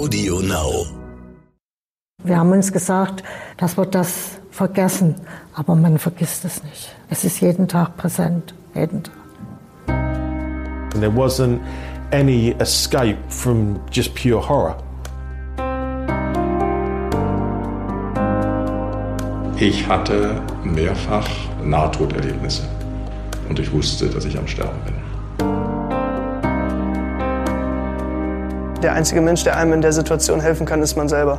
[0.00, 0.86] Audio Now.
[2.24, 3.22] Wir haben uns gesagt,
[3.58, 5.14] dass wir das vergessen,
[5.54, 6.96] aber man vergisst es nicht.
[7.10, 9.14] Es ist jeden Tag präsent, jeden Tag.
[10.94, 11.60] And there wasn't
[12.12, 14.78] any escape from just pure horror.
[19.58, 21.28] Ich hatte mehrfach
[21.62, 22.66] Nahtoderlebnisse
[23.50, 24.99] und ich wusste, dass ich am Sterben bin.
[28.82, 31.38] Der einzige Mensch, der einem in der Situation helfen kann, ist man selber.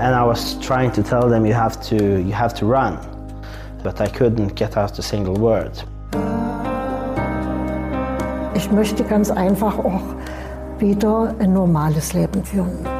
[0.00, 2.98] And I was trying to tell them you have to you have to run,
[3.84, 5.86] but I couldn't get out a single word.
[8.54, 10.02] Ich möchte ganz einfach auch
[10.78, 12.97] wieder ein normales Leben führen.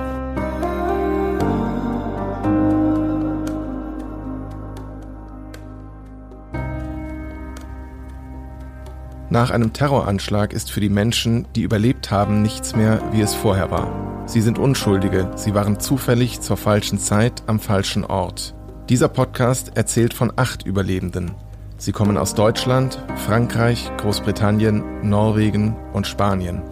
[9.31, 13.70] Nach einem Terroranschlag ist für die Menschen, die überlebt haben, nichts mehr, wie es vorher
[13.70, 14.25] war.
[14.27, 18.55] Sie sind Unschuldige, sie waren zufällig zur falschen Zeit am falschen Ort.
[18.89, 21.33] Dieser Podcast erzählt von acht Überlebenden.
[21.77, 26.63] Sie kommen aus Deutschland, Frankreich, Großbritannien, Norwegen und Spanien.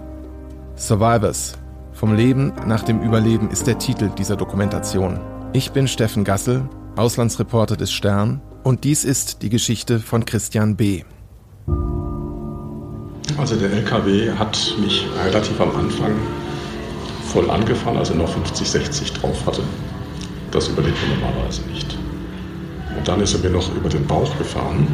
[0.77, 1.59] Survivors.
[1.93, 5.21] Vom Leben nach dem Überleben ist der Titel dieser Dokumentation.
[5.53, 11.05] Ich bin Steffen Gassel, Auslandsreporter des Stern, und dies ist die Geschichte von Christian B.
[13.39, 16.15] Also der LKW hat mich relativ am Anfang
[17.33, 19.63] voll angefahren, als er noch 50, 60 drauf hatte.
[20.53, 21.99] Das überlebt man normalerweise nicht.
[22.97, 24.87] Und dann ist er mir noch über den Bauch gefahren.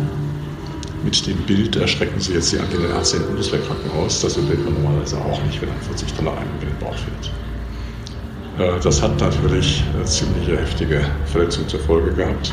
[1.05, 4.21] Mit dem Bild erschrecken Sie jetzt die Angela Ärzte im Bundeswehrkrankenhaus.
[4.23, 7.31] Das überlebt man normalerweise auch nicht, wenn ein 40 Tonner einem über den Bauch fährt.
[8.59, 12.53] Äh, das hat natürlich eine ziemliche heftige Verletzung zur Folge gehabt.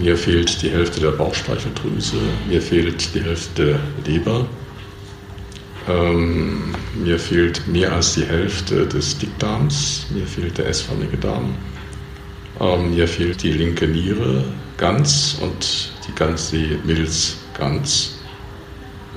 [0.00, 2.16] Mir fehlt die Hälfte der Bauchspeicheldrüse,
[2.48, 4.46] mir fehlt die Hälfte der Leber,
[5.90, 11.54] ähm, mir fehlt mehr als die Hälfte des Dickdarms, mir fehlt der S-förmige Darm,
[12.60, 14.42] ähm, mir fehlt die linke Niere
[14.78, 18.20] ganz und die ganze Milz ganz.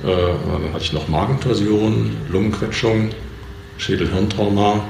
[0.02, 3.08] Äh, dann hatte ich noch Magentorsion, Lungenquetschung,
[3.78, 4.84] Schädelhirntrauma,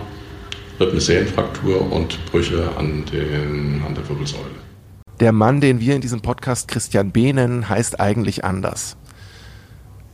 [0.81, 4.64] Rippensäenfraktur und Brüche an, den, an der Wirbelsäule.
[5.21, 7.33] Der Mann, den wir in diesem Podcast Christian B.
[7.33, 8.97] nennen, heißt eigentlich anders.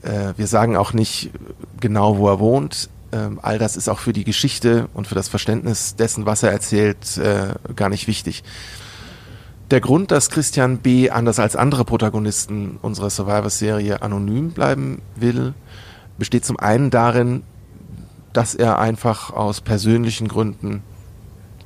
[0.02, 1.30] Äh, wir sagen auch nicht
[1.80, 2.90] genau, wo er wohnt.
[3.12, 6.52] Ähm, all das ist auch für die Geschichte und für das Verständnis dessen, was er
[6.52, 8.44] erzählt, äh, gar nicht wichtig.
[9.70, 11.10] Der Grund, dass Christian B.
[11.10, 15.54] anders als andere Protagonisten unserer Survivor-Serie anonym bleiben will,
[16.18, 17.42] besteht zum einen darin,
[18.32, 20.82] dass er einfach aus persönlichen Gründen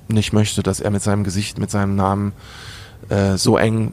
[0.09, 2.33] nicht möchte, dass er mit seinem Gesicht, mit seinem Namen
[3.09, 3.93] äh, so eng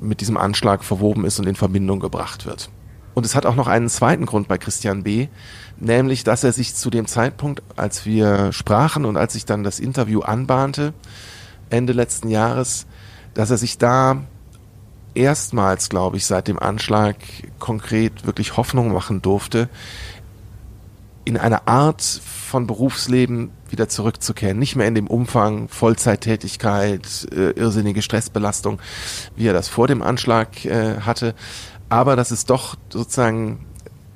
[0.00, 2.70] mit diesem Anschlag verwoben ist und in Verbindung gebracht wird.
[3.14, 5.28] Und es hat auch noch einen zweiten Grund bei Christian B.,
[5.78, 9.80] nämlich, dass er sich zu dem Zeitpunkt, als wir sprachen und als sich dann das
[9.80, 10.92] Interview anbahnte,
[11.70, 12.86] Ende letzten Jahres,
[13.34, 14.22] dass er sich da
[15.14, 17.16] erstmals, glaube ich, seit dem Anschlag
[17.58, 19.68] konkret wirklich Hoffnung machen durfte,
[21.24, 24.58] in eine Art von Berufsleben wieder zurückzukehren.
[24.58, 28.80] Nicht mehr in dem Umfang Vollzeittätigkeit, äh, irrsinnige Stressbelastung,
[29.36, 31.34] wie er das vor dem Anschlag äh, hatte.
[31.88, 33.66] Aber dass es doch sozusagen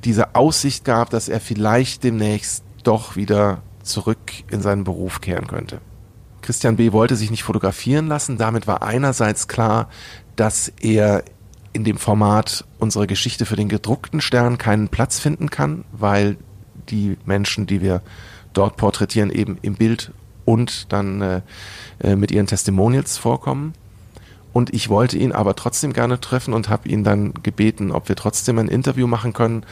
[0.05, 4.19] diese Aussicht gab, dass er vielleicht demnächst doch wieder zurück
[4.51, 5.81] in seinen Beruf kehren könnte.
[6.41, 6.93] Christian B.
[6.93, 8.37] wollte sich nicht fotografieren lassen.
[8.37, 9.89] Damit war einerseits klar,
[10.35, 11.25] dass er
[11.73, 16.37] in dem Format unsere Geschichte für den gedruckten Stern keinen Platz finden kann, weil
[16.89, 18.03] die Menschen, die wir
[18.53, 20.13] dort porträtieren, eben im Bild
[20.45, 21.41] und dann äh,
[22.01, 23.75] äh, mit ihren Testimonials vorkommen.
[24.53, 28.17] Und ich wollte ihn aber trotzdem gerne treffen und habe ihn dann gebeten, ob wir
[28.17, 29.65] trotzdem ein Interview machen können,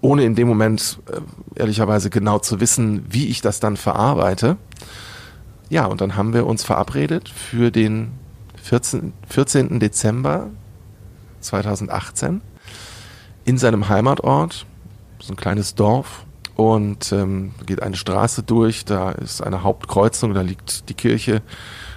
[0.00, 1.20] ohne in dem Moment äh,
[1.60, 4.56] ehrlicherweise genau zu wissen, wie ich das dann verarbeite.
[5.68, 8.12] Ja, und dann haben wir uns verabredet für den
[8.62, 9.80] 14, 14.
[9.80, 10.48] Dezember
[11.40, 12.40] 2018
[13.44, 14.66] in seinem Heimatort
[15.20, 16.24] so ein kleines Dorf
[16.58, 21.40] und ähm, geht eine Straße durch, da ist eine Hauptkreuzung, da liegt die Kirche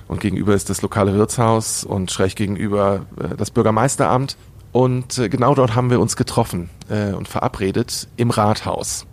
[0.08, 4.38] und gegenüber ist das lokale Wirtshaus und schräg gegenüber äh, das Bürgermeisteramt.
[4.72, 9.08] Und äh, genau dort haben wir uns getroffen äh, und verabredet im Rathaus.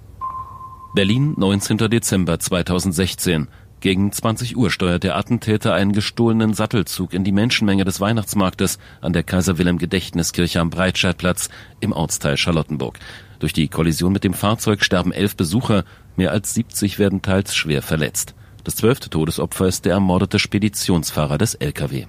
[0.95, 1.79] Berlin, 19.
[1.79, 3.49] Dezember 2016.
[3.81, 9.15] Gegen 20 Uhr steuert der Attentäter einen gestohlenen Sattelzug in die Menschenmenge des Weihnachtsmarktes an
[9.15, 11.49] der Kaiser Wilhelm Gedächtniskirche am Breitscheidplatz
[11.81, 12.99] im Ortsteil Charlottenburg.
[13.39, 15.85] Durch die Kollision mit dem Fahrzeug sterben elf Besucher,
[16.17, 18.35] mehr als 70 werden teils schwer verletzt.
[18.65, 22.07] Das zwölfte Todesopfer ist der ermordete Speditionsfahrer des Lkw.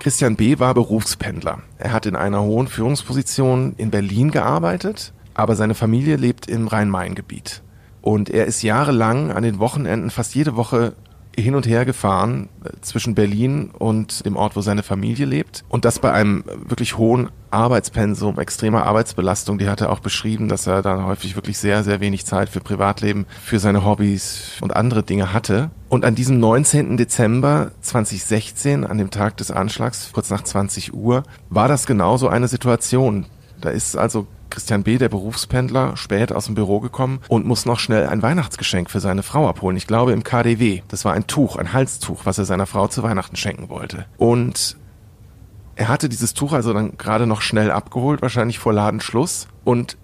[0.00, 0.58] Christian B.
[0.58, 1.62] war Berufspendler.
[1.78, 7.62] Er hat in einer hohen Führungsposition in Berlin gearbeitet, aber seine Familie lebt im Rhein-Main-Gebiet.
[8.00, 10.94] Und er ist jahrelang an den Wochenenden fast jede Woche
[11.36, 15.64] hin und her gefahren äh, zwischen Berlin und dem Ort, wo seine Familie lebt.
[15.68, 19.58] Und das bei einem wirklich hohen Arbeitspensum, extremer Arbeitsbelastung.
[19.58, 22.60] Die hat er auch beschrieben, dass er dann häufig wirklich sehr, sehr wenig Zeit für
[22.60, 25.70] Privatleben, für seine Hobbys und andere Dinge hatte.
[25.88, 26.96] Und an diesem 19.
[26.96, 32.48] Dezember 2016, an dem Tag des Anschlags, kurz nach 20 Uhr, war das genauso eine
[32.48, 33.26] Situation.
[33.60, 37.78] Da ist also Christian B., der Berufspendler, spät aus dem Büro gekommen und muss noch
[37.78, 39.78] schnell ein Weihnachtsgeschenk für seine Frau abholen.
[39.78, 40.82] Ich glaube im KDW.
[40.88, 44.04] Das war ein Tuch, ein Halstuch, was er seiner Frau zu Weihnachten schenken wollte.
[44.18, 44.76] Und
[45.74, 49.96] er hatte dieses Tuch also dann gerade noch schnell abgeholt, wahrscheinlich vor Ladenschluss und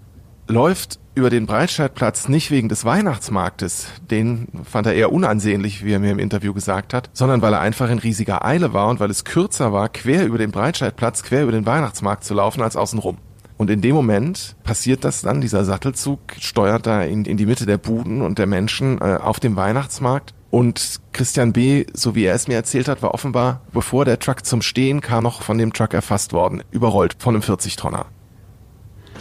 [0.47, 5.99] läuft über den Breitscheidplatz nicht wegen des Weihnachtsmarktes, den fand er eher unansehnlich, wie er
[5.99, 9.11] mir im Interview gesagt hat, sondern weil er einfach in riesiger Eile war und weil
[9.11, 13.17] es kürzer war, quer über den Breitscheidplatz, quer über den Weihnachtsmarkt zu laufen, als außenrum.
[13.59, 17.65] Und in dem Moment passiert das dann, dieser Sattelzug steuert da in, in die Mitte
[17.65, 20.33] der Buden und der Menschen äh, auf dem Weihnachtsmarkt.
[20.49, 24.45] Und Christian B., so wie er es mir erzählt hat, war offenbar, bevor der Truck
[24.45, 28.05] zum Stehen kam, noch von dem Truck erfasst worden, überrollt von einem 40-Tonner.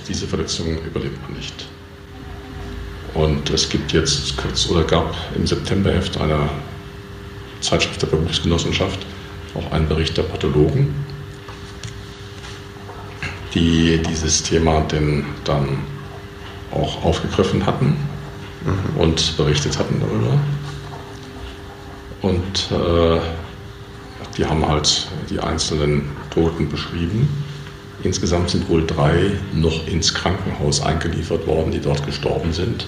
[0.06, 1.66] Diese Verletzung überlebt man nicht.
[3.14, 6.48] Und es gibt jetzt kurz oder gab im Septemberheft einer
[7.60, 9.04] Zeitschrift der Berufsgenossenschaft
[9.56, 10.94] auch einen Bericht der Pathologen,
[13.54, 15.78] die dieses Thema denn dann
[16.70, 17.96] auch aufgegriffen hatten
[18.64, 19.00] mhm.
[19.00, 20.38] und berichtet hatten darüber.
[22.20, 23.20] Und äh,
[24.36, 27.28] die haben halt die einzelnen Toten beschrieben.
[28.02, 32.86] Insgesamt sind wohl drei noch ins Krankenhaus eingeliefert worden, die dort gestorben sind.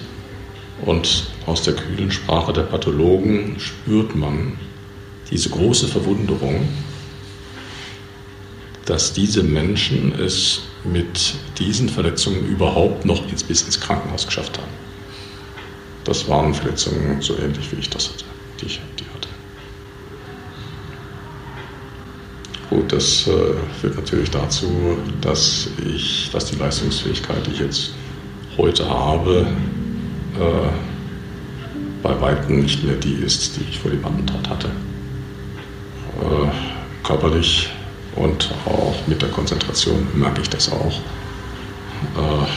[0.85, 4.57] Und aus der kühlen Sprache der Pathologen spürt man
[5.29, 6.67] diese große Verwunderung,
[8.91, 14.67] dass diese Menschen es mit diesen Verletzungen überhaupt noch ins, bis ins Krankenhaus geschafft haben.
[16.03, 18.25] Das waren Verletzungen so ähnlich wie ich das hatte,
[18.59, 19.29] die ich die hatte.
[22.69, 23.31] Gut, das äh,
[23.79, 27.91] führt natürlich dazu, dass ich, dass die Leistungsfähigkeit, die ich jetzt
[28.57, 29.47] heute habe,
[30.37, 30.69] äh,
[32.03, 34.67] bei weitem nicht mehr die ist, die ich vor dem Attentat hatte.
[36.19, 37.69] Äh, körperlich
[38.15, 40.99] und auch mit der Konzentration merke ich das auch.
[42.17, 42.47] Äh,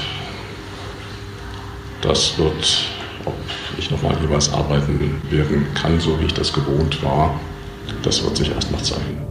[2.02, 2.84] das wird,
[3.24, 3.34] ob
[3.78, 7.38] ich nochmal jeweils arbeiten werden kann, so wie ich das gewohnt war,
[8.02, 9.22] das wird sich erst noch zeigen.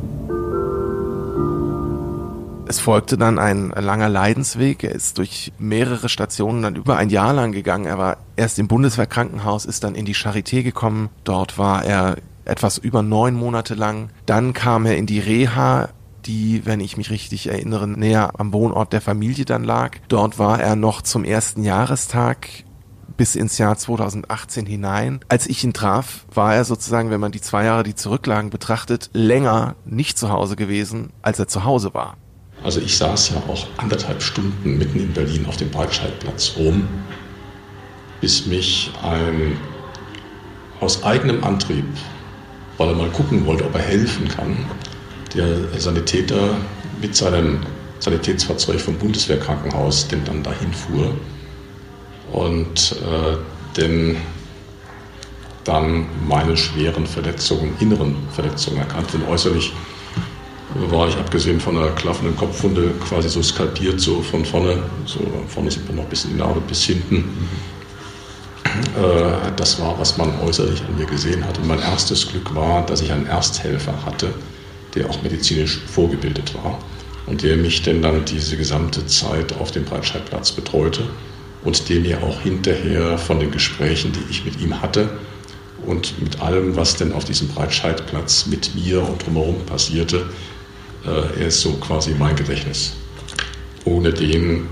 [2.65, 4.83] Es folgte dann ein langer Leidensweg.
[4.83, 7.85] Er ist durch mehrere Stationen dann über ein Jahr lang gegangen.
[7.85, 11.09] Er war erst im Bundeswehrkrankenhaus, ist dann in die Charité gekommen.
[11.23, 14.09] Dort war er etwas über neun Monate lang.
[14.25, 15.89] Dann kam er in die Reha
[16.25, 19.97] die, wenn ich mich richtig erinnere, näher am Wohnort der Familie dann lag.
[20.07, 22.47] Dort war er noch zum ersten Jahrestag
[23.17, 25.19] bis ins Jahr 2018 hinein.
[25.27, 29.09] Als ich ihn traf, war er sozusagen, wenn man die zwei Jahre, die zurücklagen, betrachtet,
[29.13, 32.17] länger nicht zu Hause gewesen, als er zu Hause war.
[32.63, 36.87] Also ich saß ja auch anderthalb Stunden mitten in Berlin auf dem Breitscheidplatz rum,
[38.21, 39.57] bis mich ein
[40.79, 41.85] aus eigenem Antrieb,
[42.77, 44.57] weil er mal gucken wollte, ob er helfen kann,
[45.35, 46.56] der Sanitäter
[47.01, 47.59] mit seinem
[48.00, 51.13] Sanitätsfahrzeug vom Bundeswehrkrankenhaus denn dann dahin fuhr
[52.31, 53.38] und äh,
[53.77, 54.17] denn
[55.63, 59.13] dann meine schweren Verletzungen, inneren Verletzungen erkannt.
[59.13, 59.72] Denn äußerlich
[60.89, 65.72] war ich abgesehen von einer klaffenden Kopfwunde quasi so skalpiert, so von vorne, so vorne
[65.72, 67.48] sieht man noch ein bisschen die Narbe bis hinten.
[68.65, 71.62] Äh, das war, was man äußerlich an mir gesehen hatte.
[71.62, 74.34] Mein erstes Glück war, dass ich einen Ersthelfer hatte,
[74.95, 76.79] der auch medizinisch vorgebildet war
[77.25, 81.03] und der mich denn dann diese gesamte Zeit auf dem Breitscheidplatz betreute
[81.63, 85.09] und der mir auch hinterher von den Gesprächen, die ich mit ihm hatte
[85.85, 90.25] und mit allem, was denn auf diesem Breitscheidplatz mit mir und drumherum passierte,
[91.05, 92.93] äh, er ist so quasi mein Gedächtnis.
[93.85, 94.69] Ohne den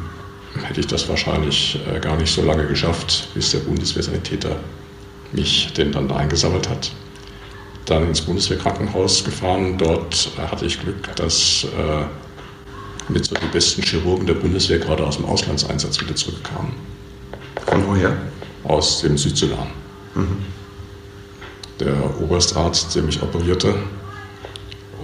[0.63, 4.57] hätte ich das wahrscheinlich äh, gar nicht so lange geschafft, bis der Bundeswehrsanitäter
[5.31, 6.91] mich denn dann eingesammelt hat
[7.85, 9.77] dann ins Bundeswehrkrankenhaus gefahren.
[9.77, 15.05] Dort äh, hatte ich Glück, dass äh, mit so die besten Chirurgen der Bundeswehr gerade
[15.05, 16.73] aus dem Auslandseinsatz wieder zurückkamen.
[17.65, 18.15] Von woher?
[18.63, 19.67] Aus dem Südsudan.
[20.15, 20.37] Mhm.
[21.79, 23.75] Der Oberstarzt, der mich operierte.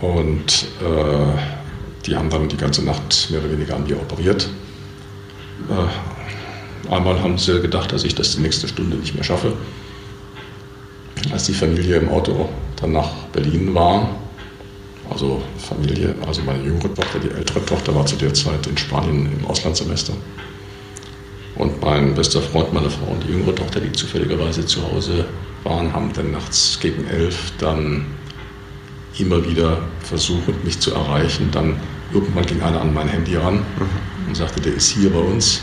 [0.01, 1.39] Und äh,
[2.05, 4.48] die haben dann die ganze Nacht mehr oder weniger an mir operiert.
[5.69, 9.53] Äh, einmal haben sie gedacht, dass ich das die nächste Stunde nicht mehr schaffe.
[11.31, 14.10] Als die Familie im Auto dann nach Berlin war
[15.10, 19.39] Also Familie, also meine jüngere Tochter, die ältere Tochter war zu der Zeit in Spanien
[19.39, 20.13] im Auslandssemester.
[21.55, 25.25] Und mein bester Freund, meine Frau und die jüngere Tochter, die zufälligerweise zu Hause
[25.63, 28.05] waren, haben dann nachts gegen elf dann
[29.17, 31.50] immer wieder versucht, mich zu erreichen.
[31.51, 31.79] Dann
[32.13, 33.65] irgendwann ging einer an mein Handy ran
[34.27, 35.62] und sagte, der ist hier bei uns.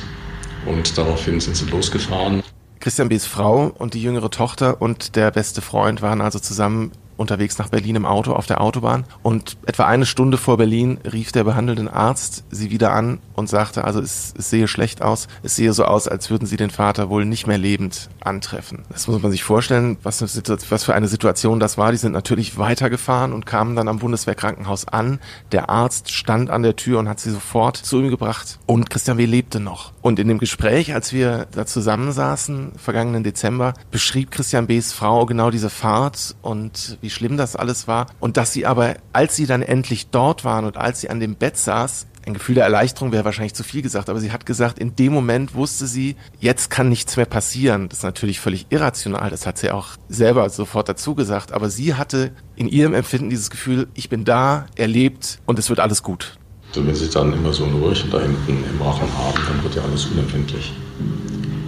[0.66, 2.42] Und daraufhin sind sie losgefahren.
[2.80, 7.58] Christian B.'s Frau und die jüngere Tochter und der beste Freund waren also zusammen unterwegs
[7.58, 11.44] nach Berlin im Auto auf der Autobahn und etwa eine Stunde vor Berlin rief der
[11.44, 15.72] behandelnde Arzt sie wieder an und sagte, also es, es sehe schlecht aus, es sehe
[15.72, 18.84] so aus, als würden sie den Vater wohl nicht mehr lebend antreffen.
[18.90, 21.92] Das muss man sich vorstellen, was, was für eine Situation das war.
[21.92, 25.20] Die sind natürlich weitergefahren und kamen dann am Bundeswehrkrankenhaus an.
[25.52, 29.18] Der Arzt stand an der Tür und hat sie sofort zu ihm gebracht und Christian
[29.18, 29.24] W.
[29.24, 29.92] lebte noch.
[30.02, 35.50] Und in dem Gespräch, als wir da zusammensaßen, vergangenen Dezember, beschrieb Christian B.'s Frau genau
[35.50, 38.06] diese Fahrt und wie schlimm das alles war.
[38.18, 41.36] Und dass sie aber, als sie dann endlich dort waren und als sie an dem
[41.36, 44.78] Bett saß, ein Gefühl der Erleichterung wäre wahrscheinlich zu viel gesagt, aber sie hat gesagt,
[44.78, 47.90] in dem Moment wusste sie, jetzt kann nichts mehr passieren.
[47.90, 51.94] Das ist natürlich völlig irrational, das hat sie auch selber sofort dazu gesagt, aber sie
[51.94, 56.02] hatte in ihrem Empfinden dieses Gefühl, ich bin da, er lebt und es wird alles
[56.02, 56.38] gut.
[56.74, 59.82] Wenn Sie dann immer so ein Röhrchen da hinten im Rachen haben, dann wird ja
[59.82, 60.72] alles unempfindlich.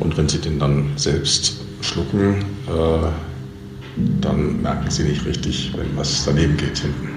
[0.00, 3.35] Und wenn Sie den dann selbst schlucken, äh,
[4.20, 7.08] dann merken sie nicht richtig, wenn was daneben geht hinten.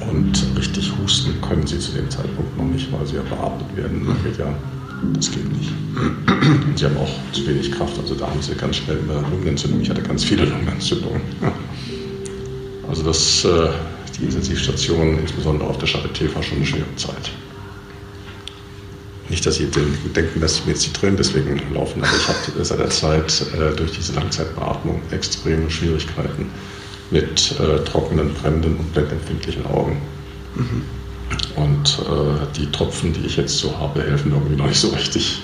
[0.00, 4.06] Und richtig husten können sie zu dem Zeitpunkt noch nicht, weil sie ja beatmet werden.
[4.06, 4.54] Das geht ja,
[5.14, 5.72] das geht nicht.
[6.66, 9.80] Und sie haben auch zu wenig Kraft, also da haben sie ganz schnell eine Lungenentzündung.
[9.80, 11.20] Ich hatte ganz viele Lungenentzündungen.
[12.88, 13.70] Also das, äh,
[14.18, 17.30] die Intensivstation, insbesondere auf der Charité, war schon eine schwere Zeit.
[19.28, 22.78] Nicht, dass Sie denken, dass mir jetzt die Tränen deswegen laufen, aber ich habe seit
[22.78, 26.50] der Zeit äh, durch diese Langzeitbeatmung extreme Schwierigkeiten
[27.10, 30.00] mit äh, trockenen, brennenden und blendempfindlichen Augen.
[30.54, 30.82] Mhm.
[31.56, 35.42] Und äh, die Tropfen, die ich jetzt so habe, helfen irgendwie noch nicht so richtig.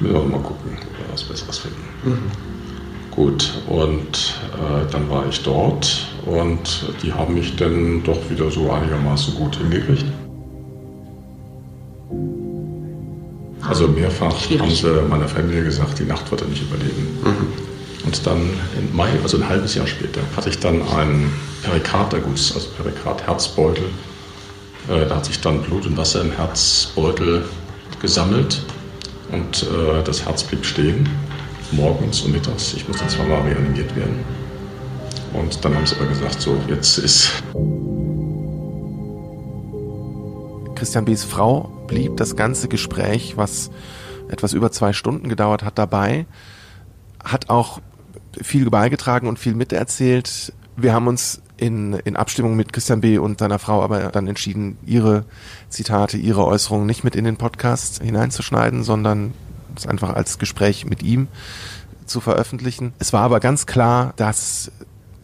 [0.00, 1.82] Müssen wir mal gucken, ob wir was Besseres finden.
[2.04, 2.30] Mhm.
[3.10, 8.70] Gut, und äh, dann war ich dort und die haben mich dann doch wieder so
[8.70, 10.04] einigermaßen gut hingekriegt.
[13.68, 14.62] Also mehrfach Schwierig.
[14.62, 17.18] haben sie meiner Familie gesagt, die Nacht wird er nicht überleben.
[17.24, 18.06] Mhm.
[18.06, 18.40] Und dann
[18.78, 21.32] im Mai, also ein halbes Jahr später, hatte ich dann einen
[21.62, 23.84] Perikarderguss, also Perikard-Herzbeutel.
[24.88, 27.44] Äh, da hat sich dann Blut und Wasser im Herzbeutel
[28.00, 28.62] gesammelt
[29.32, 31.08] und äh, das Herz blieb stehen,
[31.72, 32.74] morgens und mittags.
[32.74, 34.24] Ich musste zweimal reanimiert werden.
[35.32, 37.42] Und dann haben sie aber gesagt, so, jetzt ist
[40.76, 43.70] Christian B.'s Frau blieb das ganze Gespräch, was
[44.28, 46.26] etwas über zwei Stunden gedauert hat, dabei,
[47.24, 47.80] hat auch
[48.40, 50.52] viel beigetragen und viel miterzählt.
[50.76, 53.18] Wir haben uns in, in Abstimmung mit Christian B.
[53.18, 55.24] und seiner Frau aber dann entschieden, ihre
[55.70, 59.32] Zitate, ihre Äußerungen nicht mit in den Podcast hineinzuschneiden, sondern
[59.74, 61.28] es einfach als Gespräch mit ihm
[62.04, 62.92] zu veröffentlichen.
[62.98, 64.70] Es war aber ganz klar, dass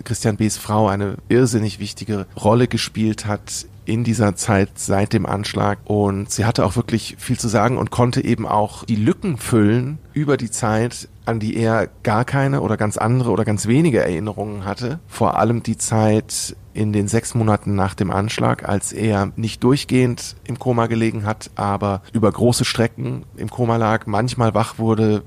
[0.04, 5.78] Christian B.'s Frau eine irrsinnig wichtige Rolle gespielt hat in dieser Zeit seit dem Anschlag
[5.84, 9.98] und sie hatte auch wirklich viel zu sagen und konnte eben auch die Lücken füllen
[10.12, 14.64] über die Zeit, an die er gar keine oder ganz andere oder ganz wenige Erinnerungen
[14.64, 15.00] hatte.
[15.06, 20.36] Vor allem die Zeit in den sechs Monaten nach dem Anschlag, als er nicht durchgehend
[20.44, 25.22] im Koma gelegen hat, aber über große Strecken im Koma lag, manchmal wach wurde,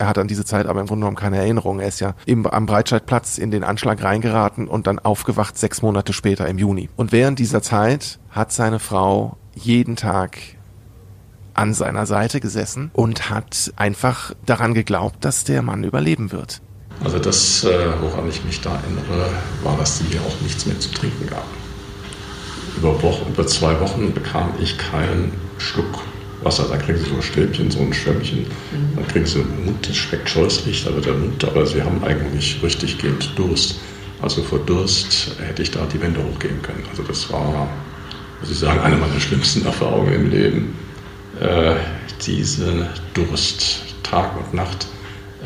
[0.00, 1.78] er hat an diese Zeit aber im Grunde genommen keine Erinnerung.
[1.78, 6.14] Er ist ja im, am Breitscheidplatz in den Anschlag reingeraten und dann aufgewacht sechs Monate
[6.14, 6.88] später im Juni.
[6.96, 10.38] Und während dieser Zeit hat seine Frau jeden Tag
[11.52, 16.62] an seiner Seite gesessen und hat einfach daran geglaubt, dass der Mann überleben wird.
[17.04, 19.30] Also das, äh, woran ich mich da erinnere,
[19.62, 21.44] war, dass sie mir auch nichts mehr zu trinken gab.
[22.78, 26.00] Über, Wochen, über zwei Wochen bekam ich keinen Schluck
[26.42, 26.66] Wasser.
[26.68, 28.40] Da kriegen sie so ein Stäbchen, so ein Schwämmchen.
[28.40, 28.96] Mhm.
[28.96, 32.02] Dann kriegen sie einen Mund, das schmeckt scheußlich, da wird der Mund, aber sie haben
[32.04, 33.76] eigentlich richtig gehend Durst.
[34.22, 36.84] Also vor Durst hätte ich da die Wände hochgehen können.
[36.90, 37.68] Also das war,
[38.40, 40.76] muss ich sagen, eine meiner schlimmsten Erfahrungen im Leben.
[41.40, 41.76] Äh,
[42.26, 44.86] diese Durst, Tag und Nacht,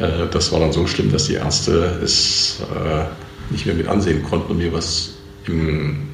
[0.01, 3.05] äh, das war dann so schlimm, dass die Ärzte es äh,
[3.53, 5.11] nicht mehr mit ansehen konnten und mir was
[5.47, 6.09] im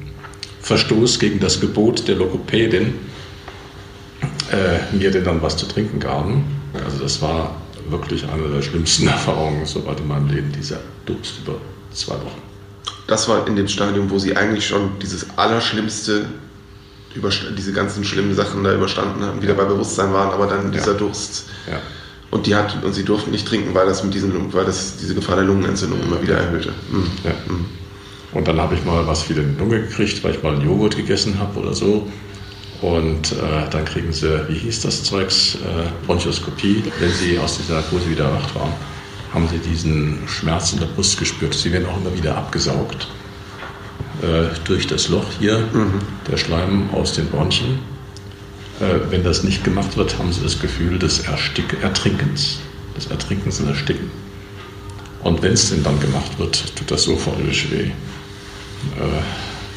[0.61, 2.93] Verstoß gegen das Gebot der Logopädin
[4.51, 6.43] äh, mir denn dann was zu trinken gaben.
[6.85, 7.55] Also das war
[7.89, 11.55] wirklich eine der schlimmsten Erfahrungen soweit in meinem Leben, dieser Durst über
[11.93, 12.41] zwei Wochen.
[13.07, 16.25] Das war in dem Stadium, wo Sie eigentlich schon dieses Allerschlimmste,
[17.57, 20.97] diese ganzen schlimmen Sachen da überstanden haben, wieder bei Bewusstsein waren, aber dann dieser ja.
[20.97, 21.45] Durst.
[21.69, 21.79] Ja.
[22.29, 25.13] Und die hat, und sie durften nicht trinken, weil das mit diesen, weil das diese
[25.13, 26.69] Gefahr der Lungenentzündung immer wieder erhöhte.
[26.89, 27.11] Mhm.
[27.25, 27.31] Ja.
[27.47, 27.65] Mhm.
[28.33, 30.95] Und dann habe ich mal was für den Lunge gekriegt, weil ich mal einen Joghurt
[30.95, 32.07] gegessen habe oder so.
[32.81, 36.83] Und äh, dann kriegen sie, wie hieß das Zeugs, äh, Bronchoskopie.
[36.99, 38.73] Wenn sie aus dieser Narkose wieder erwacht waren,
[39.33, 41.53] haben sie diesen Schmerz in der Brust gespürt.
[41.53, 43.07] Sie werden auch immer wieder abgesaugt
[44.23, 46.01] äh, durch das Loch hier, mhm.
[46.29, 47.79] der Schleim aus den Bronchien.
[48.79, 52.59] Äh, wenn das nicht gemacht wird, haben sie das Gefühl des Erstick Ertrinkens,
[52.97, 54.09] des Ertrinkens und Ersticken.
[55.23, 57.91] Und wenn es denn dann gemacht wird, tut das so freudig weh, äh,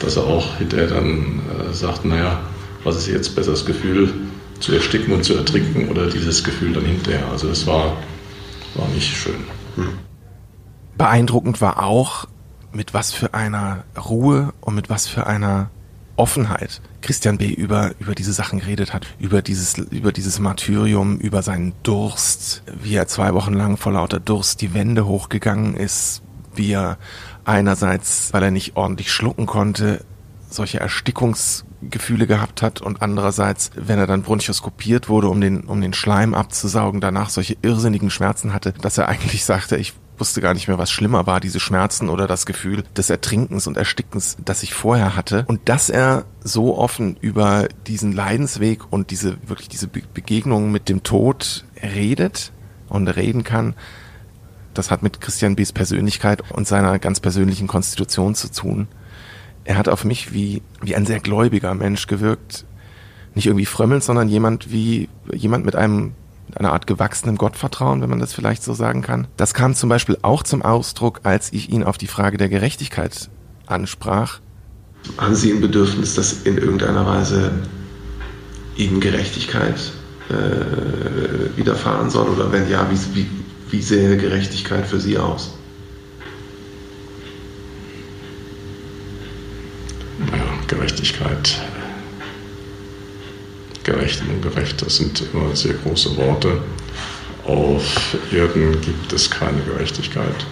[0.01, 2.41] dass er auch hinterher dann äh, sagt, naja,
[2.85, 4.13] was ist jetzt besser, das Gefühl
[4.61, 7.27] zu ersticken und zu ertrinken oder dieses Gefühl dann hinterher.
[7.31, 7.97] Also das war,
[8.75, 9.45] war nicht schön.
[9.77, 9.99] Hm.
[10.97, 12.27] Beeindruckend war auch,
[12.73, 15.71] mit was für einer Ruhe und mit was für einer
[16.17, 17.49] Offenheit Christian B.
[17.49, 22.95] über, über diese Sachen geredet hat, über dieses, über dieses Martyrium, über seinen Durst, wie
[22.95, 26.23] er zwei Wochen lang vor lauter Durst die Wände hochgegangen ist,
[26.55, 26.99] wie er
[27.45, 30.05] einerseits, weil er nicht ordentlich schlucken konnte,
[30.49, 30.81] solche
[31.85, 36.35] Erstickungsgefühle gehabt hat und andererseits, wenn er dann bronchoskopiert wurde, um den, um den Schleim
[36.35, 40.79] abzusaugen, danach solche irrsinnigen Schmerzen hatte, dass er eigentlich sagte, ich wusste gar nicht mehr,
[40.79, 45.17] was schlimmer war, diese Schmerzen oder das Gefühl des Ertrinkens und Erstickens, das ich vorher
[45.17, 45.45] hatte.
[45.49, 51.03] Und dass er so offen über diesen Leidensweg und diese, wirklich diese Begegnung mit dem
[51.03, 52.53] Tod redet
[52.89, 53.75] und reden kann,
[54.73, 58.89] das hat mit Christian B.'s Persönlichkeit und seiner ganz persönlichen Konstitution zu tun
[59.65, 62.65] er hat auf mich wie, wie ein sehr gläubiger Mensch gewirkt.
[63.35, 66.13] Nicht irgendwie frömmelnd, sondern jemand wie, jemand mit einem,
[66.47, 69.27] mit einer Art gewachsenem Gottvertrauen, wenn man das vielleicht so sagen kann.
[69.37, 73.31] Das kam zum Beispiel auch zum Ausdruck, als ich ihn auf die Frage der Gerechtigkeit
[73.67, 74.41] ansprach.
[75.19, 77.51] Haben Sie ein Bedürfnis, dass in irgendeiner Weise
[78.77, 79.93] Ihnen Gerechtigkeit
[80.29, 82.29] äh, widerfahren soll?
[82.29, 83.27] Oder wenn ja, wie, wie,
[83.71, 85.54] wie sähe Gerechtigkeit für Sie aus?
[90.69, 91.61] Gerechtigkeit.
[93.83, 96.63] Gerecht und ungerecht, das sind immer sehr große Worte.
[97.45, 100.47] Auf Erden gibt es keine Gerechtigkeit.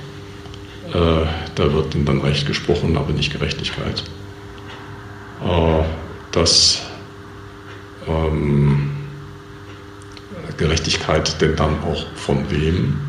[0.92, 4.04] Äh, da wird dann Recht gesprochen, aber nicht Gerechtigkeit.
[5.42, 5.84] Äh,
[6.32, 6.82] das
[8.06, 8.90] ähm,
[10.58, 13.00] Gerechtigkeit denn dann auch von wem?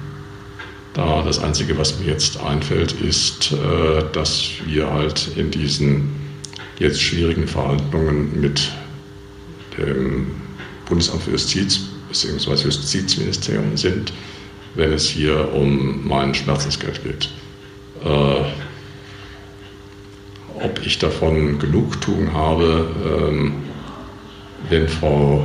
[0.93, 6.22] Da das Einzige, was mir jetzt einfällt, ist, äh, dass wir halt in diesen
[6.79, 8.71] jetzt schwierigen Verhandlungen mit
[9.77, 10.31] dem
[10.87, 12.63] Bundesamt für Justiz bzw.
[12.65, 14.13] Justizministerium sind,
[14.75, 17.29] wenn es hier um mein Schmerzensgeld geht.
[18.03, 18.43] Äh,
[20.63, 23.51] ob ich davon Genugtuung habe, äh,
[24.69, 25.43] wenn Frau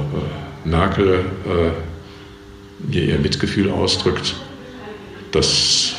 [0.65, 4.37] äh, Merkel äh, mir ihr Mitgefühl ausdrückt,
[5.33, 5.95] das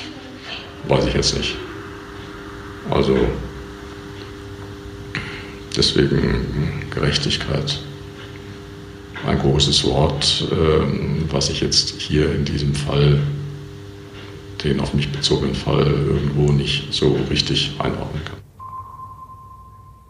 [0.87, 1.55] weiß ich jetzt nicht.
[2.89, 3.17] Also
[5.75, 7.79] Deswegen Gerechtigkeit.
[9.25, 13.19] Ein großes Wort, ähm, was ich jetzt hier in diesem Fall,
[14.63, 18.37] den auf mich bezogenen Fall, irgendwo nicht so richtig einordnen kann.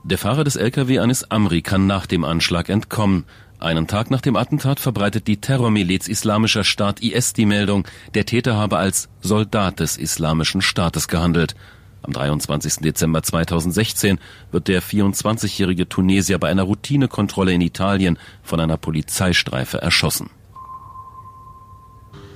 [0.03, 3.25] Der Fahrer des LKW Anis Amri kann nach dem Anschlag entkommen.
[3.59, 8.55] Einen Tag nach dem Attentat verbreitet die Terrormiliz Islamischer Staat IS die Meldung, der Täter
[8.55, 11.55] habe als Soldat des Islamischen Staates gehandelt.
[12.01, 12.77] Am 23.
[12.77, 14.19] Dezember 2016
[14.51, 20.29] wird der 24-jährige Tunesier bei einer Routinekontrolle in Italien von einer Polizeistreife erschossen.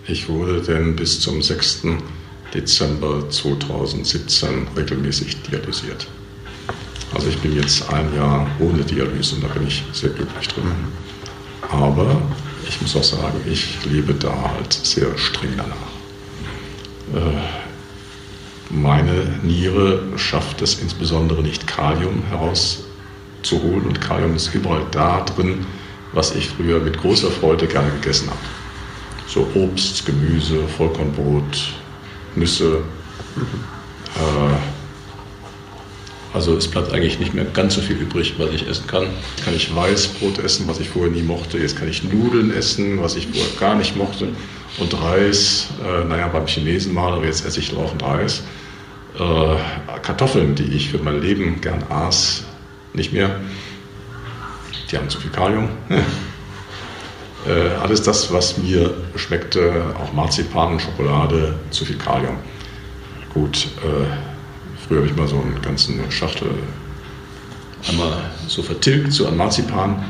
[0.06, 1.84] Ich wurde denn bis zum 6.
[2.54, 6.08] Dezember 2017 regelmäßig dialysiert.
[7.14, 10.72] Also ich bin jetzt ein Jahr ohne Dialyse und da bin ich sehr glücklich drin.
[11.72, 12.22] Aber
[12.68, 15.94] ich muss auch sagen, ich lebe da halt sehr streng danach.
[18.76, 23.84] Meine Niere schafft es insbesondere nicht, Kalium herauszuholen.
[23.86, 25.66] Und Kalium ist überall da drin,
[26.12, 28.40] was ich früher mit großer Freude gerne gegessen habe.
[29.28, 31.74] So Obst, Gemüse, Vollkornbrot,
[32.36, 32.80] Nüsse.
[34.16, 34.56] Äh,
[36.34, 39.04] also es bleibt eigentlich nicht mehr ganz so viel übrig, was ich essen kann.
[39.04, 41.60] Jetzt kann ich Weißbrot essen, was ich vorher nie mochte.
[41.60, 44.30] Jetzt kann ich Nudeln essen, was ich vorher gar nicht mochte.
[44.80, 48.44] Und Reis, äh, naja, beim Chinesen mal, aber jetzt esse ich laufend Reis
[49.20, 52.44] äh, Kartoffeln, die ich für mein Leben gern aß,
[52.94, 53.40] nicht mehr.
[54.92, 55.70] Die haben zu viel Kalium.
[57.48, 62.38] äh, alles das, was mir schmeckte, auch Marzipan und Schokolade, zu viel Kalium.
[63.34, 66.50] Gut, äh, früher habe ich mal so einen ganzen Schachtel
[67.88, 70.04] einmal so vertilgt, so an Marzipan.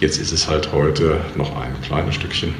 [0.00, 2.54] Jetzt ist es halt heute noch ein kleines Stückchen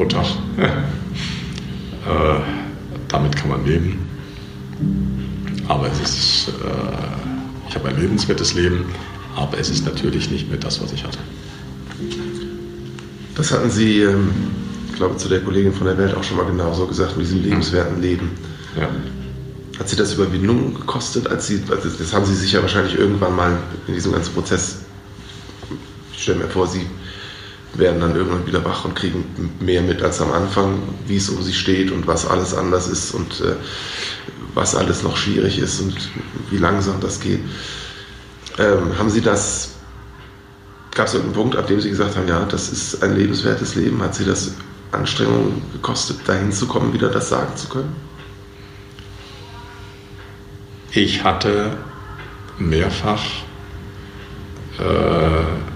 [0.00, 0.26] pro Tag.
[0.56, 2.40] äh,
[3.08, 3.98] damit kann man leben.
[5.68, 8.86] aber es ist, äh, ich habe ein lebenswertes Leben,
[9.36, 11.18] aber es ist natürlich nicht mehr das, was ich hatte.
[13.34, 14.30] Das hatten Sie, ähm,
[14.88, 17.42] ich glaube, zu der Kollegin von der Welt auch schon mal genauso gesagt, mit diesem
[17.42, 18.30] lebenswerten Leben.
[18.78, 18.88] Ja.
[19.78, 23.36] Hat Sie das Überwindung gekostet, als Sie, also das haben Sie sich ja wahrscheinlich irgendwann
[23.36, 24.78] mal in diesem ganzen Prozess,
[26.14, 26.86] ich stelle mir vor, Sie
[27.74, 29.24] werden dann irgendwann wieder wach und kriegen
[29.60, 33.12] mehr mit als am Anfang, wie es um Sie steht und was alles anders ist
[33.12, 33.54] und äh,
[34.54, 35.94] was alles noch schwierig ist und
[36.50, 37.40] wie langsam das geht.
[38.58, 39.76] Ähm, haben Sie das,
[40.94, 44.02] gab es irgendeinen Punkt, ab dem Sie gesagt haben, ja, das ist ein lebenswertes Leben?
[44.02, 44.52] Hat Sie das
[44.92, 47.94] Anstrengungen gekostet, dahin zu kommen, wieder das sagen zu können?
[50.92, 51.76] Ich hatte
[52.58, 53.22] mehrfach
[54.78, 55.69] äh,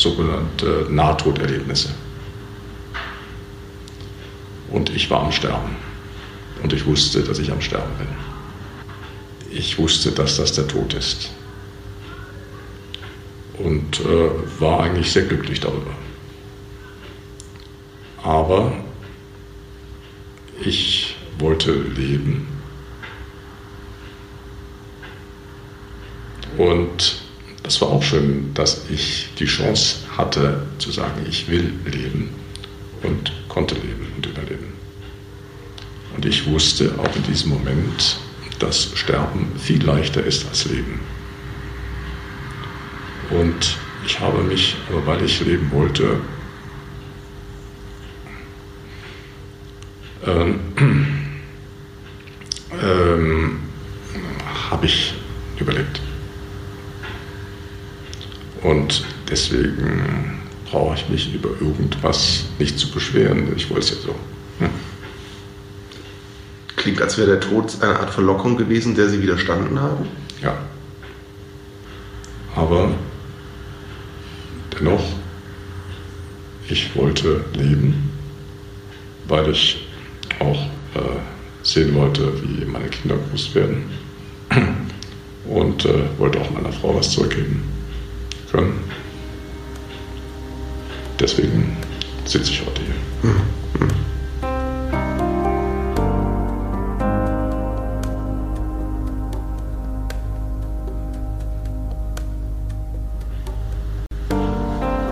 [0.00, 1.90] sogenannte Nahtoderlebnisse.
[4.70, 5.76] Und ich war am Sterben.
[6.62, 8.08] Und ich wusste, dass ich am Sterben bin.
[9.50, 11.30] Ich wusste, dass das der Tod ist.
[13.58, 15.90] Und äh, war eigentlich sehr glücklich darüber.
[18.22, 18.72] Aber
[20.62, 22.46] ich wollte leben.
[26.58, 27.19] Und
[27.70, 32.30] das war auch schön, dass ich die Chance hatte zu sagen, ich will leben
[33.04, 34.72] und konnte leben und überleben.
[36.16, 38.18] Und ich wusste auch in diesem Moment,
[38.58, 40.98] dass Sterben viel leichter ist als Leben.
[43.30, 46.20] Und ich habe mich, aber weil ich leben wollte,
[50.26, 50.58] ähm,
[52.82, 53.60] ähm,
[54.72, 55.14] habe ich
[55.56, 56.00] überlebt.
[58.62, 63.52] Und deswegen brauche ich mich über irgendwas nicht zu beschweren.
[63.56, 64.14] Ich wollte es ja so.
[64.58, 64.70] Hm.
[66.76, 70.06] Klingt, als wäre der Tod eine Art Verlockung gewesen, der Sie widerstanden haben?
[70.42, 70.56] Ja.
[72.54, 72.90] Aber
[74.78, 75.04] dennoch,
[76.68, 78.10] ich wollte leben,
[79.28, 79.88] weil ich
[80.38, 80.62] auch
[80.94, 81.18] äh,
[81.62, 83.84] sehen wollte, wie meine Kinder groß werden
[85.46, 87.69] und äh, wollte auch meiner Frau was zurückgeben
[88.50, 88.84] können.
[91.18, 91.76] Deswegen
[92.24, 92.94] sitze ich heute hier.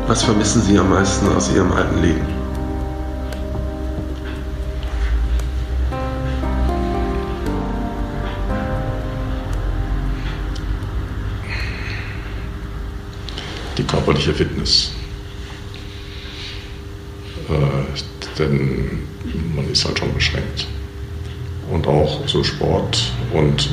[0.06, 2.37] Was vermissen Sie am meisten aus Ihrem alten Leben?
[14.28, 14.92] Körperliche Fitness.
[17.48, 19.00] Äh, denn
[19.54, 20.66] man ist halt schon beschränkt.
[21.70, 23.70] Und auch so Sport und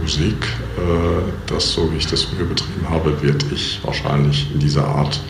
[0.00, 0.36] Musik,
[0.76, 5.20] äh, das so wie ich das früher betrieben habe, werde ich wahrscheinlich in dieser Art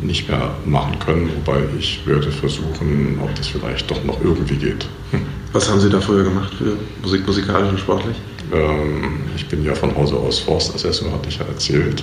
[0.00, 4.86] nicht mehr machen können, wobei ich würde versuchen, ob das vielleicht doch noch irgendwie geht.
[5.10, 5.20] Hm.
[5.52, 8.16] Was haben Sie da früher gemacht für Musik, musikalisch und sportlich?
[8.52, 12.02] Ähm, ich bin ja von Hause aus Forstassessor, hatte ich ja erzählt.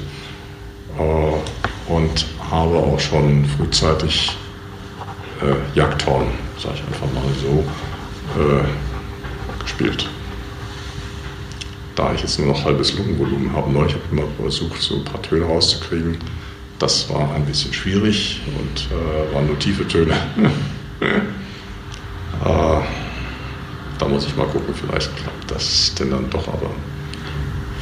[1.97, 4.31] Und habe auch schon frühzeitig
[5.41, 7.63] äh, Jagdhorn, sage ich einfach mal so,
[8.41, 10.07] äh, gespielt.
[11.95, 15.21] Da ich jetzt nur noch halbes Lungenvolumen habe, habe ich immer versucht, so ein paar
[15.21, 16.17] Töne rauszukriegen
[16.79, 20.13] das war ein bisschen schwierig und äh, waren nur tiefe Töne.
[21.01, 22.81] äh,
[23.97, 26.69] da muss ich mal gucken, vielleicht klappt das denn dann doch, aber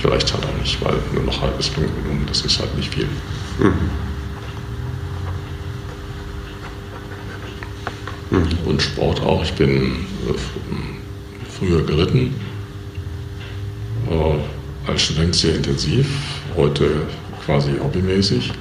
[0.05, 3.07] vielleicht halt auch nicht, weil nur noch halbes Lungenvolumen, das ist halt nicht viel.
[3.59, 3.73] Mhm.
[8.29, 8.47] Mhm.
[8.65, 9.43] Und Sport auch.
[9.43, 10.33] Ich bin äh,
[11.57, 12.35] früher geritten,
[14.09, 16.07] äh, als Student sehr intensiv,
[16.55, 17.07] heute
[17.43, 18.53] quasi hobbymäßig.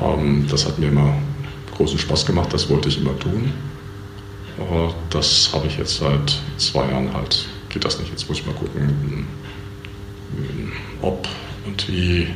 [0.00, 1.14] Ähm, das hat mir immer
[1.76, 3.52] großen Spaß gemacht, das wollte ich immer tun.
[4.58, 8.10] Aber das habe ich jetzt seit zwei Jahren halt, geht das nicht.
[8.10, 9.26] Jetzt muss ich mal gucken,
[11.02, 11.28] ob
[11.66, 12.28] und wie.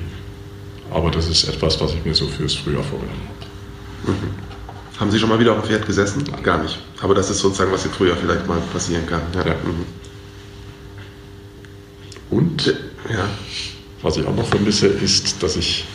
[0.91, 4.13] Aber das ist etwas, was ich mir so fürs Frühjahr vorgenommen habe.
[4.13, 4.99] Mhm.
[5.01, 6.25] Haben Sie schon mal wieder auf dem Pferd gesessen?
[6.31, 6.43] Nein.
[6.43, 6.79] Gar nicht.
[7.01, 9.23] Aber das ist sozusagen, was im Frühjahr vielleicht mal passieren kann.
[9.35, 9.47] Ja.
[9.47, 9.55] ja.
[9.55, 9.87] Mhm.
[12.31, 13.29] Und ja.
[14.03, 15.87] was ich auch noch vermisse, ist, dass ich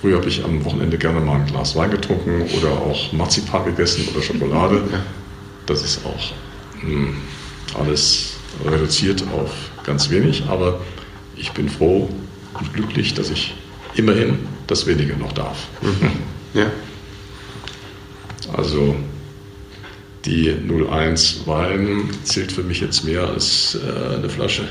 [0.00, 4.06] Früher habe ich am Wochenende gerne mal ein Glas Wein getrunken oder auch Marzipan gegessen
[4.12, 4.82] oder Schokolade.
[5.66, 6.32] Das ist auch
[6.82, 7.16] mh, hm,
[7.78, 9.50] alles reduziert auf
[9.84, 10.80] ganz wenig, aber
[11.36, 12.08] ich bin froh
[12.58, 13.54] und glücklich, dass ich
[13.94, 15.66] immerhin das Wenige noch darf.
[15.82, 16.10] Mhm.
[16.54, 16.66] Ja.
[18.56, 18.96] Also
[20.24, 24.64] die 01 Wein zählt für mich jetzt mehr als äh, eine Flasche.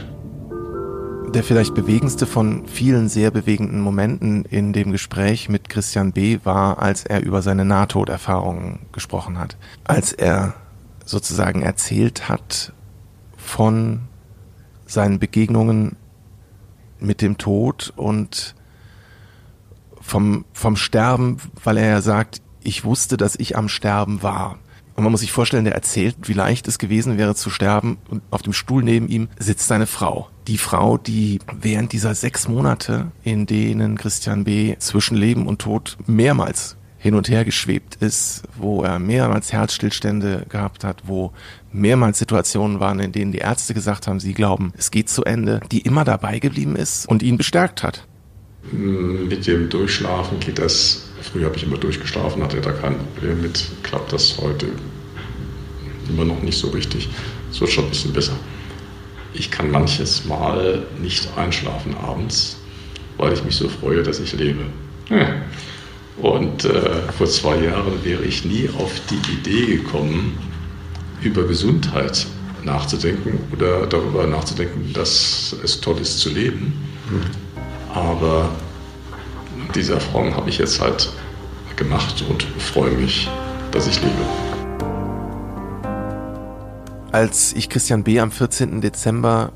[1.33, 6.39] Der vielleicht bewegendste von vielen sehr bewegenden Momenten in dem Gespräch mit Christian B.
[6.43, 9.57] war, als er über seine Nahtoderfahrungen gesprochen hat.
[9.83, 10.55] Als er
[11.05, 12.71] sozusagen erzählt hat
[13.35, 14.06] von
[14.87, 15.95] seinen Begegnungen
[16.99, 18.55] mit dem Tod und
[20.01, 24.57] vom, vom Sterben, weil er ja sagt, ich wusste, dass ich am Sterben war.
[24.95, 27.99] Und man muss sich vorstellen, der erzählt, wie leicht es gewesen wäre zu sterben.
[28.09, 30.27] Und auf dem Stuhl neben ihm sitzt seine Frau.
[30.47, 34.75] Die Frau, die während dieser sechs Monate, in denen Christian B.
[34.79, 40.83] zwischen Leben und Tod mehrmals hin und her geschwebt ist, wo er mehrmals Herzstillstände gehabt
[40.83, 41.31] hat, wo
[41.77, 45.61] mehrmals Situationen waren, in denen die Ärzte gesagt haben, sie glauben, es geht zu Ende,
[45.71, 48.05] die immer dabei geblieben ist und ihn bestärkt hat.
[48.71, 53.65] Mit dem Durchschlafen geht das Früher habe ich immer durchgeschlafen, hatte da kein Problem mit.
[53.83, 54.67] Klappt das heute
[56.07, 57.09] immer noch nicht so richtig.
[57.51, 58.33] Es wird schon ein bisschen besser.
[59.33, 62.57] Ich kann manches Mal nicht einschlafen abends,
[63.17, 64.65] weil ich mich so freue, dass ich lebe.
[66.17, 70.37] Und äh, vor zwei Jahren wäre ich nie auf die Idee gekommen,
[71.21, 72.27] über Gesundheit
[72.63, 76.73] nachzudenken oder darüber nachzudenken, dass es toll ist zu leben.
[77.09, 77.93] Mhm.
[77.93, 78.49] Aber
[79.73, 81.09] diese Erfahrung habe ich jetzt halt
[81.75, 83.29] gemacht und freue mich,
[83.71, 84.13] dass ich lebe.
[87.11, 88.19] Als ich Christian B.
[88.19, 88.81] am 14.
[88.81, 89.51] Dezember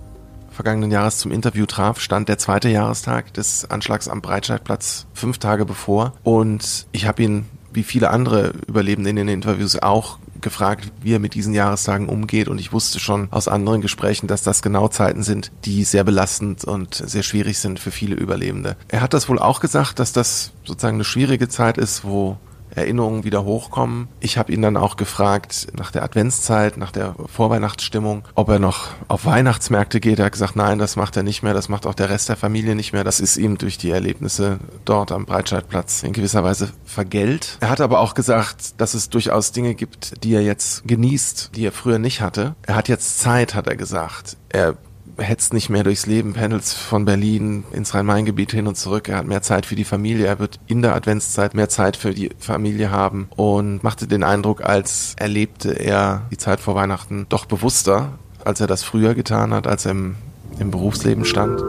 [0.52, 5.66] vergangenen Jahres zum Interview traf, stand der zweite Jahrestag des Anschlags am Breitscheidplatz fünf Tage
[5.66, 6.14] bevor.
[6.24, 11.20] Und ich habe ihn, wie viele andere Überlebende in den Interviews auch, gefragt, wie er
[11.20, 15.24] mit diesen Jahrestagen umgeht und ich wusste schon aus anderen Gesprächen, dass das genau Zeiten
[15.24, 18.76] sind, die sehr belastend und sehr schwierig sind für viele Überlebende.
[18.88, 22.38] Er hat das wohl auch gesagt, dass das sozusagen eine schwierige Zeit ist, wo
[22.76, 24.08] Erinnerungen wieder hochkommen.
[24.20, 28.90] Ich habe ihn dann auch gefragt nach der Adventszeit, nach der Vorweihnachtsstimmung, ob er noch
[29.08, 30.20] auf Weihnachtsmärkte geht.
[30.20, 32.38] Er hat gesagt, nein, das macht er nicht mehr, das macht auch der Rest der
[32.38, 33.04] Familie nicht mehr.
[33.04, 37.58] Das ist ihm durch die Erlebnisse dort am Breitscheidplatz in gewisser Weise vergällt.
[37.60, 41.66] Er hat aber auch gesagt, dass es durchaus Dinge gibt, die er jetzt genießt, die
[41.66, 42.56] er früher nicht hatte.
[42.64, 44.38] Er hat jetzt Zeit, hat er gesagt.
[44.50, 44.78] Er
[45.22, 49.08] hetzt nicht mehr durchs Leben, pendelt von Berlin ins Rhein-Main-Gebiet hin und zurück.
[49.10, 50.26] Er hat mehr Zeit für die Familie.
[50.26, 54.64] Er wird in der Adventszeit mehr Zeit für die Familie haben und machte den Eindruck,
[54.64, 59.68] als erlebte er die Zeit vor Weihnachten doch bewusster, als er das früher getan hat,
[59.68, 60.16] als er im,
[60.60, 61.60] im Berufsleben stand.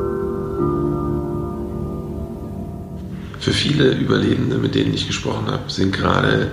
[3.40, 6.52] Für viele Überlebende, mit denen ich gesprochen habe, sind gerade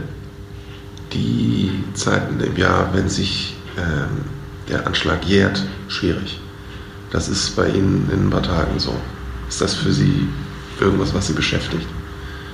[1.13, 4.25] die Zeiten im Jahr, wenn sich ähm,
[4.69, 6.39] der Anschlag jährt, schwierig.
[7.11, 8.95] Das ist bei Ihnen in ein paar Tagen so.
[9.47, 10.27] Ist das für Sie
[10.79, 11.87] irgendwas, was Sie beschäftigt?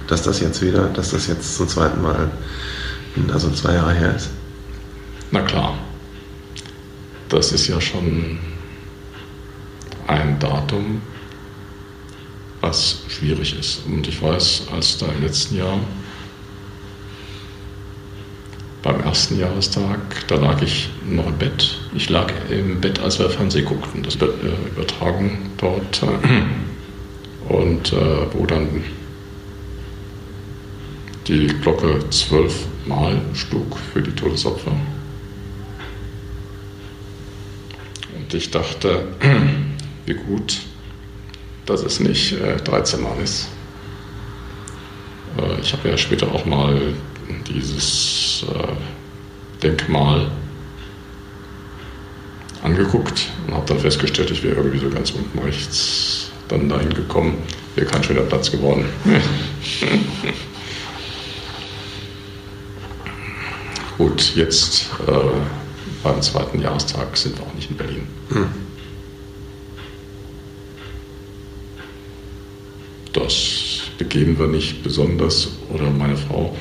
[0.07, 2.29] Dass das jetzt wieder, dass das jetzt zum zweiten Mal,
[3.33, 4.29] also zwei Jahre her ist?
[5.31, 5.77] Na klar.
[7.27, 8.37] Das ist ja schon
[10.07, 11.01] ein Datum,
[12.61, 13.81] was schwierig ist.
[13.85, 15.79] Und ich weiß, als da im letzten Jahr
[18.83, 21.79] beim ersten Jahrestag, da lag ich noch im Bett.
[21.95, 24.03] Ich lag im Bett, als wir Fernsehen guckten.
[24.03, 26.03] Das wird äh, übertragen dort.
[26.03, 28.83] Äh, und äh, wo dann
[31.27, 34.73] die Glocke zwölfmal schlug für die Todesopfer.
[38.17, 39.07] Und ich dachte,
[40.05, 40.57] wie gut,
[41.65, 43.47] dass es nicht äh, 13 Mal ist.
[45.37, 46.93] Äh, ich habe ja später auch mal
[47.47, 50.29] dieses äh, Denkmal
[52.65, 57.37] angeguckt und habe dann festgestellt, ich wäre irgendwie so ganz unten rechts dann dahin gekommen.
[57.75, 58.85] Wäre kein schöner Platz geworden.
[63.97, 65.11] Gut, jetzt äh,
[66.03, 68.07] beim zweiten Jahrestag sind wir auch nicht in Berlin.
[68.29, 68.49] Hm.
[73.13, 76.53] Das begehen wir nicht besonders, oder meine Frau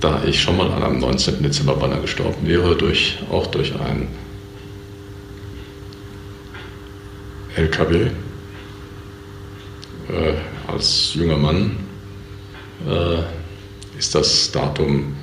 [0.00, 1.42] da ich schon mal am 19.
[1.42, 4.08] Dezember beinahe gestorben wäre, durch, auch durch ein
[7.56, 8.10] LKW
[10.08, 10.34] äh,
[10.66, 11.76] als junger Mann,
[12.88, 15.14] äh, ist das Datum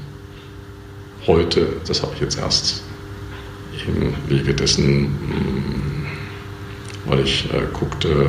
[1.25, 2.83] heute, das habe ich jetzt erst
[3.87, 6.07] im Wege dessen mm,
[7.05, 8.27] weil ich äh, guckte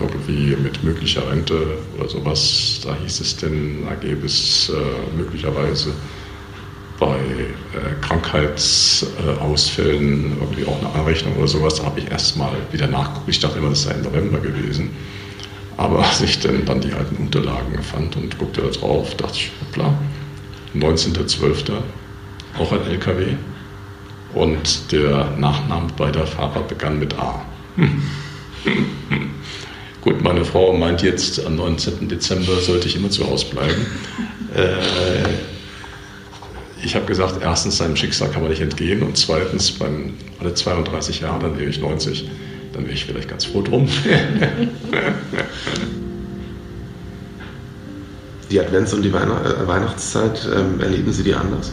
[0.00, 5.92] irgendwie mit möglicher Rente oder sowas, da hieß es denn, da gäbe es äh, möglicherweise
[7.00, 13.28] bei äh, Krankheitsausfällen irgendwie auch eine Anrechnung oder sowas, habe ich erst mal wieder nachgeguckt.
[13.28, 14.90] Ich dachte immer, das sei im November gewesen.
[15.76, 19.50] Aber als ich dann, dann die alten Unterlagen fand und guckte da drauf, dachte ich,
[19.60, 19.92] hoppla,
[20.76, 21.72] 19.12.
[22.58, 23.34] auch ein LKW
[24.34, 27.42] Und der Nachname beider Fahrer begann mit A.
[30.02, 32.08] Gut, meine Frau meint jetzt, am 19.
[32.08, 33.86] Dezember sollte ich immer zu Hause bleiben.
[34.54, 34.76] Äh,
[36.82, 41.20] ich habe gesagt, erstens, seinem Schicksal kann man nicht entgehen und zweitens, beim alle 32
[41.20, 42.30] Jahre, dann wäre ich 90,
[42.72, 43.88] dann wäre ich vielleicht ganz froh drum.
[48.50, 51.72] die Advents- und die äh, Weihnachtszeit, ähm, erleben Sie die anders?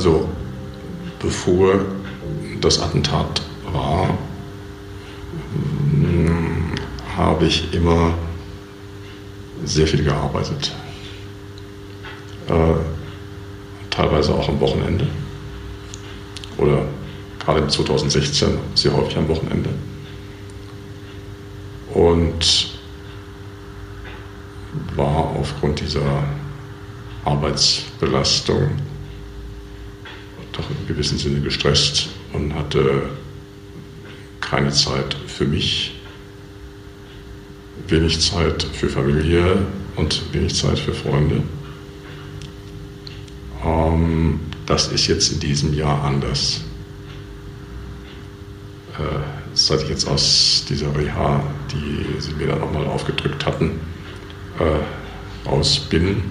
[0.00, 0.26] Also
[1.18, 1.74] bevor
[2.62, 4.08] das Attentat war,
[5.92, 6.72] hm,
[7.18, 8.14] habe ich immer
[9.62, 10.72] sehr viel gearbeitet.
[12.48, 12.54] Äh,
[13.90, 15.06] teilweise auch am Wochenende.
[16.56, 16.86] Oder
[17.38, 19.68] gerade im 2016 sehr häufig am Wochenende.
[21.92, 22.70] Und
[24.96, 26.24] war aufgrund dieser
[27.26, 28.70] Arbeitsbelastung
[30.78, 33.02] im gewissen Sinne gestresst und hatte
[34.40, 35.94] keine Zeit für mich,
[37.88, 41.42] wenig Zeit für Familie und wenig Zeit für Freunde.
[43.64, 46.62] Ähm, das ist jetzt in diesem Jahr anders.
[48.98, 49.20] Äh,
[49.54, 53.80] seit ich jetzt aus dieser Reha, die sie mir dann nochmal aufgedrückt hatten,
[54.58, 56.22] äh, raus bin,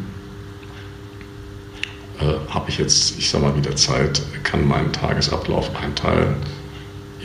[2.50, 6.36] habe ich jetzt, ich sag mal, wieder Zeit, kann meinen Tagesablauf einteilen.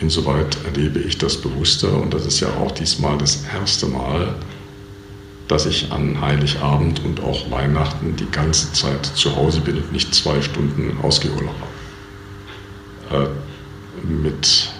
[0.00, 4.34] Insoweit erlebe ich das bewusster und das ist ja auch diesmal das erste Mal,
[5.48, 10.14] dass ich an Heiligabend und auch Weihnachten die ganze Zeit zu Hause bin und nicht
[10.14, 11.54] zwei Stunden Ausgehurlaub
[13.10, 13.24] habe.
[13.24, 14.72] Äh, mit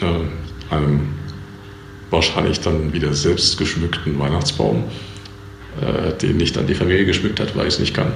[0.00, 1.14] äh, einem
[2.10, 4.84] wahrscheinlich dann wieder selbst geschmückten Weihnachtsbaum,
[5.80, 8.12] äh, den nicht dann die Familie geschmückt hat, weil ich es nicht kann.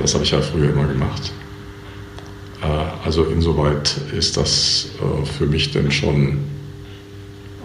[0.00, 1.32] Das habe ich ja früher immer gemacht.
[2.62, 2.66] Äh,
[3.04, 6.38] also insoweit ist das äh, für mich denn schon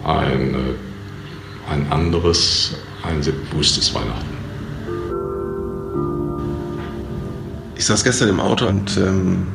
[0.04, 0.58] ein äh,
[1.68, 4.36] ein anderes, ein sehr bewusstes Weihnachten.
[7.76, 9.48] Ich saß gestern im Auto und ähm,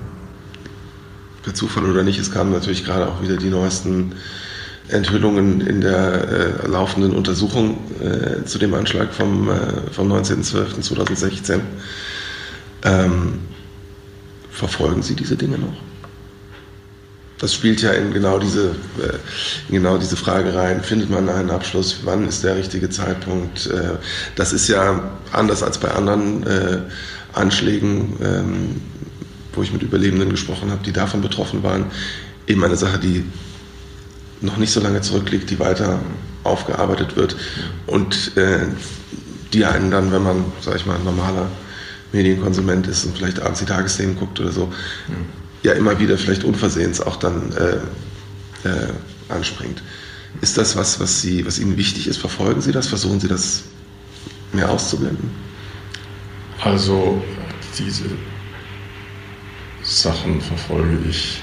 [1.43, 4.13] per Zufall oder nicht, es kamen natürlich gerade auch wieder die neuesten
[4.91, 11.59] Enthüllungen in der äh, laufenden Untersuchung äh, zu dem Anschlag vom, äh, vom 19.12.2016.
[12.83, 13.39] Ähm,
[14.51, 15.73] verfolgen Sie diese Dinge noch?
[17.41, 19.17] das spielt ja in genau diese, äh,
[19.67, 20.83] in genau diese Frage rein.
[20.83, 22.01] Findet man einen Abschluss?
[22.03, 23.65] Wann ist der richtige Zeitpunkt?
[23.65, 23.95] Äh,
[24.35, 26.77] das ist ja anders als bei anderen äh,
[27.33, 28.81] Anschlägen, ähm,
[29.53, 31.85] wo ich mit Überlebenden gesprochen habe, die davon betroffen waren,
[32.45, 33.25] eben eine Sache, die
[34.41, 35.99] noch nicht so lange zurückliegt, die weiter
[36.43, 37.35] aufgearbeitet wird
[37.85, 38.31] und
[39.53, 41.47] die einen dann, wenn man, sag ich mal, ein normaler
[42.13, 44.71] Medienkonsument ist und vielleicht abends die Tagesthemen guckt oder so,
[45.63, 48.93] ja immer wieder vielleicht unversehens auch dann äh, äh,
[49.29, 49.81] anspringt.
[50.41, 52.17] Ist das was, was, Sie, was Ihnen wichtig ist?
[52.17, 52.87] Verfolgen Sie das?
[52.87, 53.63] Versuchen Sie das
[54.53, 55.29] mehr auszublenden?
[56.61, 57.21] Also
[57.77, 58.05] diese
[59.83, 61.41] Sachen verfolge ich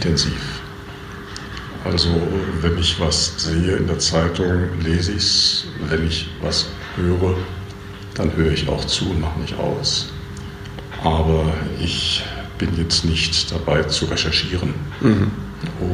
[0.00, 0.60] intensiv.
[1.84, 2.08] Also
[2.60, 5.64] wenn ich was sehe in der Zeitung, lese ich es.
[5.88, 7.36] Wenn ich was höre,
[8.14, 10.08] dann höre ich auch zu und mache nicht aus.
[11.02, 11.44] Aber
[11.80, 12.22] ich
[12.58, 15.30] bin jetzt nicht dabei zu recherchieren mhm.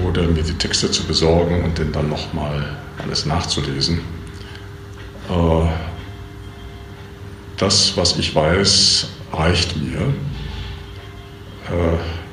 [0.04, 4.00] oder mir die Texte zu besorgen und den dann nochmal alles nachzulesen.
[5.28, 5.68] Äh,
[7.56, 10.12] das, was ich weiß, reicht mir.
[11.70, 12.25] Äh,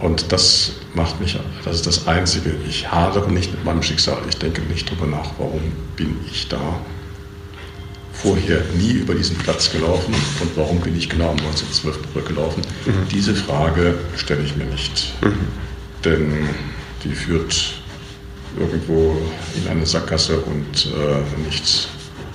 [0.00, 2.54] und das macht mich, das ist das Einzige.
[2.68, 4.18] Ich hadere nicht mit meinem Schicksal.
[4.28, 5.60] Ich denke nicht darüber nach, warum
[5.96, 6.78] bin ich da
[8.12, 12.62] vorher nie über diesen Platz gelaufen und warum bin ich genau am 1912 zurückgelaufen?
[12.84, 13.08] Mhm.
[13.10, 15.12] Diese Frage stelle ich mir nicht.
[15.22, 15.48] Mhm.
[16.04, 16.48] Denn
[17.04, 17.74] die führt
[18.58, 19.16] irgendwo
[19.54, 21.88] in eine Sackgasse und äh, nicht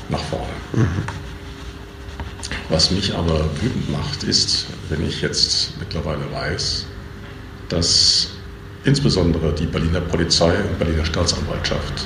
[0.09, 0.45] nach vorne.
[0.73, 0.87] Mhm.
[2.69, 6.85] Was mich aber wütend macht, ist, wenn ich jetzt mittlerweile weiß,
[7.71, 8.29] dass
[8.83, 12.05] insbesondere die Berliner Polizei und Berliner Staatsanwaltschaft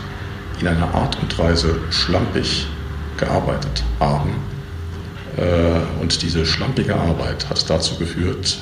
[0.59, 2.68] in einer Art und Weise schlampig
[3.18, 4.36] gearbeitet haben.
[5.38, 8.57] Äh, und diese schlampige Arbeit hat dazu geführt,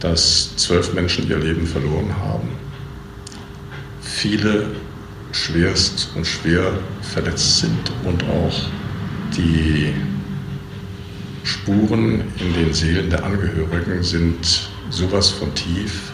[0.00, 2.48] dass zwölf Menschen ihr Leben verloren haben.
[4.00, 4.66] Viele
[5.32, 8.60] schwerst und schwer verletzt sind und auch
[9.36, 9.94] die
[11.44, 16.12] Spuren in den Seelen der Angehörigen sind sowas von tief,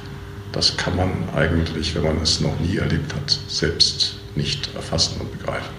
[0.52, 5.36] das kann man eigentlich, wenn man es noch nie erlebt hat, selbst nicht erfassen und
[5.36, 5.74] begreifen.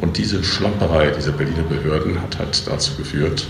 [0.00, 3.46] Und diese Schlamperei dieser Berliner Behörden hat halt dazu geführt,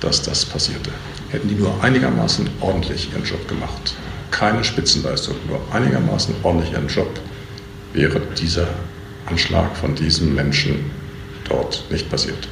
[0.00, 0.90] dass das passierte.
[1.30, 3.94] Hätten die nur einigermaßen ordentlich ihren Job gemacht,
[4.30, 7.10] keine Spitzenleistung, nur einigermaßen ordentlich ihren Job,
[7.92, 8.68] wäre dieser
[9.26, 10.90] Anschlag von diesem Menschen
[11.48, 12.48] dort nicht passiert.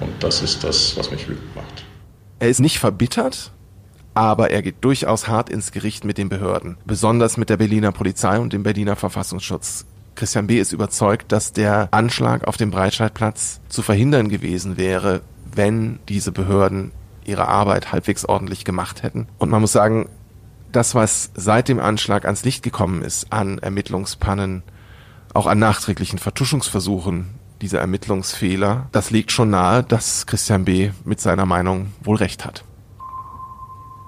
[0.00, 1.84] Und das ist das, was mich wütend macht.
[2.40, 3.52] Er ist nicht verbittert,
[4.14, 8.38] aber er geht durchaus hart ins Gericht mit den Behörden, besonders mit der Berliner Polizei
[8.38, 9.86] und dem Berliner Verfassungsschutz.
[10.14, 10.58] Christian B.
[10.58, 15.22] ist überzeugt, dass der Anschlag auf dem Breitscheidplatz zu verhindern gewesen wäre,
[15.54, 16.92] wenn diese Behörden
[17.24, 19.26] ihre Arbeit halbwegs ordentlich gemacht hätten.
[19.38, 20.08] Und man muss sagen,
[20.70, 24.62] das, was seit dem Anschlag ans Licht gekommen ist an Ermittlungspannen,
[25.34, 27.26] auch an nachträglichen Vertuschungsversuchen
[27.60, 30.90] dieser Ermittlungsfehler, das legt schon nahe, dass Christian B.
[31.04, 32.64] mit seiner Meinung wohl recht hat.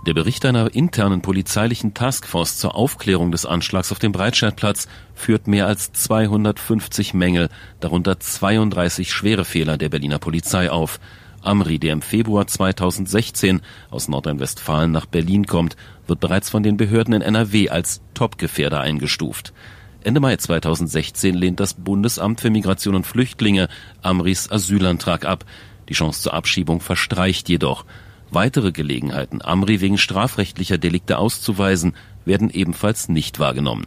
[0.06, 5.66] Der Bericht einer internen polizeilichen Taskforce zur Aufklärung des Anschlags auf dem Breitscheidplatz führt mehr
[5.66, 7.48] als 250 Mängel,
[7.80, 11.00] darunter 32 schwere Fehler der Berliner Polizei auf.
[11.40, 15.74] Amri, der im Februar 2016 aus Nordrhein-Westfalen nach Berlin kommt,
[16.06, 19.54] wird bereits von den Behörden in NRW als Topgefährder eingestuft.
[20.02, 23.68] Ende Mai 2016 lehnt das Bundesamt für Migration und Flüchtlinge
[24.02, 25.46] Amris Asylantrag ab.
[25.88, 27.86] Die Chance zur Abschiebung verstreicht jedoch.
[28.34, 33.86] Weitere Gelegenheiten, Amri wegen strafrechtlicher Delikte auszuweisen, werden ebenfalls nicht wahrgenommen.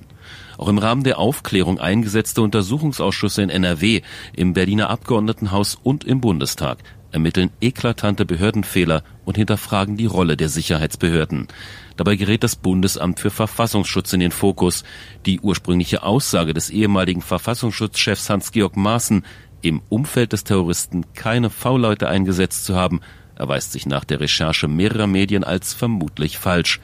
[0.58, 4.02] Auch im Rahmen der Aufklärung eingesetzte Untersuchungsausschüsse in NRW,
[4.34, 6.80] im Berliner Abgeordnetenhaus und im Bundestag
[7.12, 11.48] ermitteln eklatante Behördenfehler und hinterfragen die Rolle der Sicherheitsbehörden.
[11.96, 14.84] Dabei gerät das Bundesamt für Verfassungsschutz in den Fokus.
[15.26, 19.26] Die ursprüngliche Aussage des ehemaligen Verfassungsschutzchefs Hans-Georg Maaßen,
[19.62, 23.02] im Umfeld des Terroristen keine V-Leute eingesetzt zu haben,
[23.38, 26.80] erweist sich nach der Recherche mehrerer Medien als vermutlich falsch.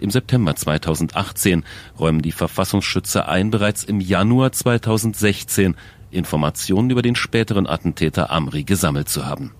[0.00, 1.64] Im September 2018
[1.98, 5.76] räumen die Verfassungsschützer ein, bereits im Januar 2016
[6.10, 9.52] Informationen über den späteren Attentäter Amri gesammelt zu haben.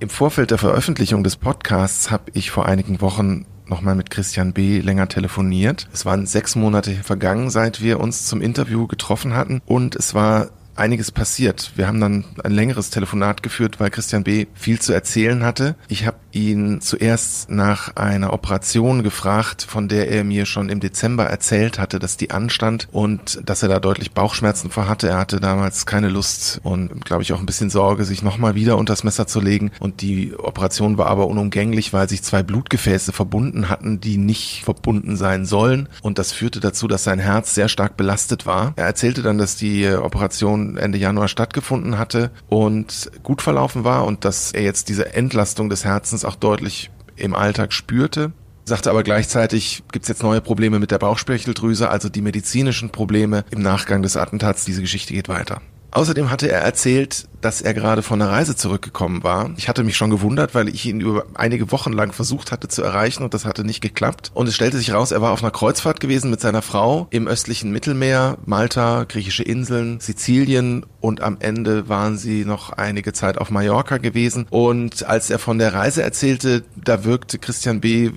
[0.00, 4.80] Im Vorfeld der Veröffentlichung des Podcasts habe ich vor einigen Wochen nochmal mit Christian B.
[4.80, 5.88] länger telefoniert.
[5.92, 10.50] Es waren sechs Monate vergangen, seit wir uns zum Interview getroffen hatten und es war
[10.78, 11.72] einiges passiert.
[11.76, 14.46] Wir haben dann ein längeres Telefonat geführt, weil Christian B.
[14.54, 15.76] viel zu erzählen hatte.
[15.88, 21.24] Ich habe ihn zuerst nach einer Operation gefragt, von der er mir schon im Dezember
[21.24, 25.08] erzählt hatte, dass die anstand und dass er da deutlich Bauchschmerzen vor hatte.
[25.08, 28.76] Er hatte damals keine Lust und, glaube ich, auch ein bisschen Sorge, sich nochmal wieder
[28.76, 29.70] unters Messer zu legen.
[29.80, 35.16] Und die Operation war aber unumgänglich, weil sich zwei Blutgefäße verbunden hatten, die nicht verbunden
[35.16, 35.88] sein sollen.
[36.02, 38.72] Und das führte dazu, dass sein Herz sehr stark belastet war.
[38.76, 44.24] Er erzählte dann, dass die Operation Ende Januar stattgefunden hatte und gut verlaufen war und
[44.24, 48.32] dass er jetzt diese Entlastung des Herzens auch deutlich im Alltag spürte
[48.68, 53.44] sagte aber gleichzeitig, gibt es jetzt neue Probleme mit der Bauchspeicheldrüse, also die medizinischen Probleme
[53.50, 54.64] im Nachgang des Attentats.
[54.64, 55.60] Diese Geschichte geht weiter.
[55.90, 59.50] Außerdem hatte er erzählt, dass er gerade von einer Reise zurückgekommen war.
[59.56, 62.82] Ich hatte mich schon gewundert, weil ich ihn über einige Wochen lang versucht hatte zu
[62.82, 64.30] erreichen und das hatte nicht geklappt.
[64.34, 67.26] Und es stellte sich raus, er war auf einer Kreuzfahrt gewesen mit seiner Frau im
[67.26, 73.50] östlichen Mittelmeer, Malta, griechische Inseln, Sizilien und am Ende waren sie noch einige Zeit auf
[73.50, 74.46] Mallorca gewesen.
[74.50, 78.10] Und als er von der Reise erzählte, da wirkte Christian B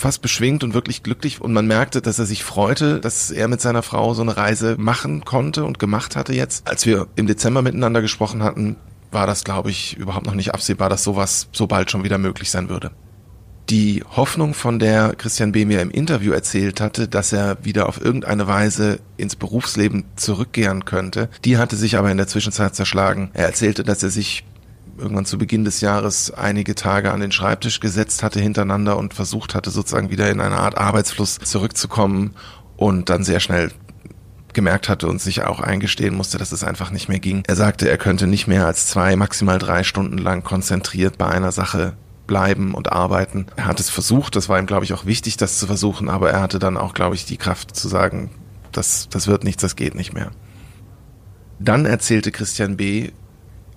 [0.00, 3.60] fast beschwingt und wirklich glücklich und man merkte, dass er sich freute, dass er mit
[3.60, 6.66] seiner Frau so eine Reise machen konnte und gemacht hatte jetzt.
[6.68, 8.76] Als wir im Dezember miteinander gesprochen hatten,
[9.12, 12.50] war das, glaube ich, überhaupt noch nicht absehbar, dass sowas so bald schon wieder möglich
[12.50, 12.90] sein würde.
[13.68, 15.64] Die Hoffnung, von der Christian B.
[15.64, 21.28] mir im Interview erzählt hatte, dass er wieder auf irgendeine Weise ins Berufsleben zurückkehren könnte,
[21.44, 23.30] die hatte sich aber in der Zwischenzeit zerschlagen.
[23.32, 24.44] Er erzählte, dass er sich
[25.00, 29.54] irgendwann zu Beginn des Jahres einige Tage an den Schreibtisch gesetzt hatte hintereinander und versucht
[29.54, 32.34] hatte, sozusagen wieder in eine Art Arbeitsfluss zurückzukommen
[32.76, 33.72] und dann sehr schnell
[34.52, 37.42] gemerkt hatte und sich auch eingestehen musste, dass es einfach nicht mehr ging.
[37.46, 41.52] Er sagte, er könnte nicht mehr als zwei, maximal drei Stunden lang konzentriert bei einer
[41.52, 41.94] Sache
[42.26, 43.46] bleiben und arbeiten.
[43.56, 46.30] Er hat es versucht, das war ihm, glaube ich, auch wichtig, das zu versuchen, aber
[46.30, 48.30] er hatte dann auch, glaube ich, die Kraft zu sagen,
[48.72, 50.30] das, das wird nichts, das geht nicht mehr.
[51.58, 53.10] Dann erzählte Christian B.,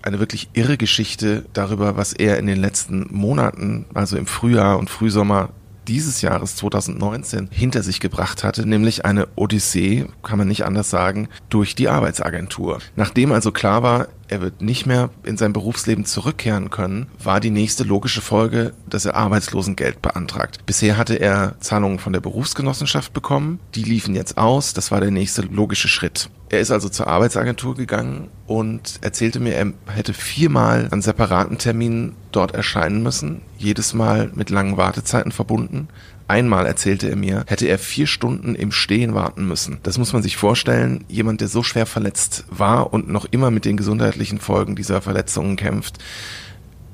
[0.04, 4.90] eine wirklich irre Geschichte darüber, was er in den letzten Monaten, also im Frühjahr und
[4.90, 5.50] Frühsommer
[5.88, 11.30] dieses Jahres 2019 hinter sich gebracht hatte, nämlich eine Odyssee, kann man nicht anders sagen,
[11.50, 12.80] durch die Arbeitsagentur.
[12.96, 17.52] Nachdem also klar war, er wird nicht mehr in sein Berufsleben zurückkehren können, war die
[17.52, 20.66] nächste logische Folge, dass er Arbeitslosengeld beantragt.
[20.66, 25.12] Bisher hatte er Zahlungen von der Berufsgenossenschaft bekommen, die liefen jetzt aus, das war der
[25.12, 26.30] nächste logische Schritt.
[26.54, 32.16] Er ist also zur Arbeitsagentur gegangen und erzählte mir, er hätte viermal an separaten Terminen
[32.32, 35.88] dort erscheinen müssen, jedes Mal mit langen Wartezeiten verbunden.
[36.28, 39.80] Einmal erzählte er mir, hätte er vier Stunden im Stehen warten müssen.
[39.82, 41.06] Das muss man sich vorstellen.
[41.08, 45.56] Jemand, der so schwer verletzt war und noch immer mit den gesundheitlichen Folgen dieser Verletzungen
[45.56, 45.98] kämpft,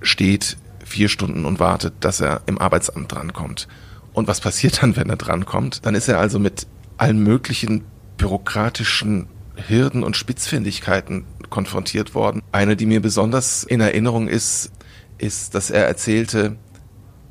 [0.01, 0.55] steht
[0.85, 3.67] vier Stunden und wartet, dass er im Arbeitsamt drankommt.
[4.13, 5.85] Und was passiert dann, wenn er drankommt?
[5.85, 7.83] Dann ist er also mit allen möglichen
[8.15, 9.27] bürokratischen
[9.67, 12.41] Hürden und Spitzfindigkeiten konfrontiert worden.
[12.51, 14.71] Eine, die mir besonders in Erinnerung ist,
[15.17, 16.55] ist, dass er erzählte,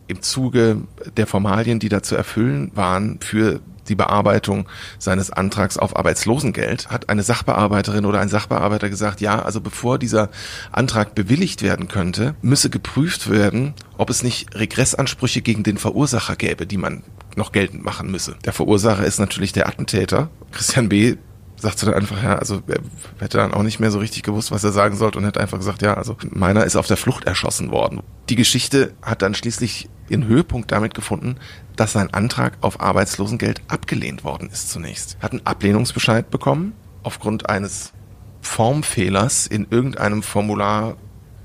[0.07, 0.83] im Zuge
[1.16, 4.68] der Formalien, die da zu erfüllen waren für die Bearbeitung
[4.99, 10.31] seines Antrags auf Arbeitslosengeld, hat eine Sachbearbeiterin oder ein Sachbearbeiter gesagt, ja, also bevor dieser
[10.72, 16.66] Antrag bewilligt werden könnte, müsse geprüft werden, ob es nicht Regressansprüche gegen den Verursacher gäbe,
[16.66, 17.03] die man
[17.37, 18.37] noch geltend machen müsse.
[18.45, 20.31] Der Verursacher ist natürlich der Attentäter.
[20.53, 21.16] Christian B
[21.59, 22.80] sagte dann einfach, ja, also er
[23.18, 25.59] hätte dann auch nicht mehr so richtig gewusst, was er sagen sollte und hätte einfach
[25.59, 28.02] gesagt, ja, also meiner ist auf der Flucht erschossen worden.
[28.28, 31.36] Die Geschichte hat dann schließlich ihren Höhepunkt damit gefunden,
[31.76, 35.18] dass sein Antrag auf Arbeitslosengeld abgelehnt worden ist zunächst.
[35.20, 37.92] Hat einen Ablehnungsbescheid bekommen aufgrund eines
[38.40, 40.96] Formfehlers in irgendeinem Formular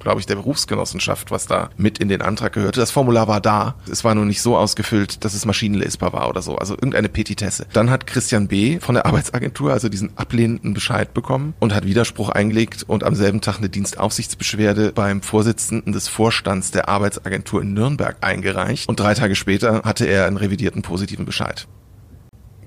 [0.04, 2.80] glaube ich, der Berufsgenossenschaft, was da mit in den Antrag gehörte.
[2.80, 3.76] Das Formular war da.
[3.89, 6.58] Es war nur nicht so ausgefüllt, dass es maschinenlesbar war oder so.
[6.58, 7.66] Also irgendeine Petitesse.
[7.74, 8.80] Dann hat Christian B.
[8.80, 13.41] von der Arbeitsagentur also diesen ablehnenden Bescheid bekommen und hat Widerspruch eingelegt und am selben
[13.41, 18.88] Tag eine Dienstaufsichtsbeschwerde beim Vorsitzenden des Vorstands der Arbeitsagentur in Nürnberg eingereicht.
[18.89, 21.68] Und drei Tage später hatte er einen revidierten positiven Bescheid.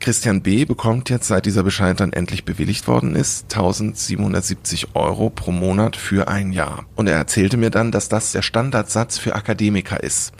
[0.06, 0.64] Christian B.
[0.64, 6.28] bekommt jetzt, seit dieser Bescheid dann endlich bewilligt worden ist, 1770 Euro pro Monat für
[6.28, 6.86] ein Jahr.
[6.94, 10.32] Und er erzählte mir dann, dass das der Standardsatz für Akademiker ist.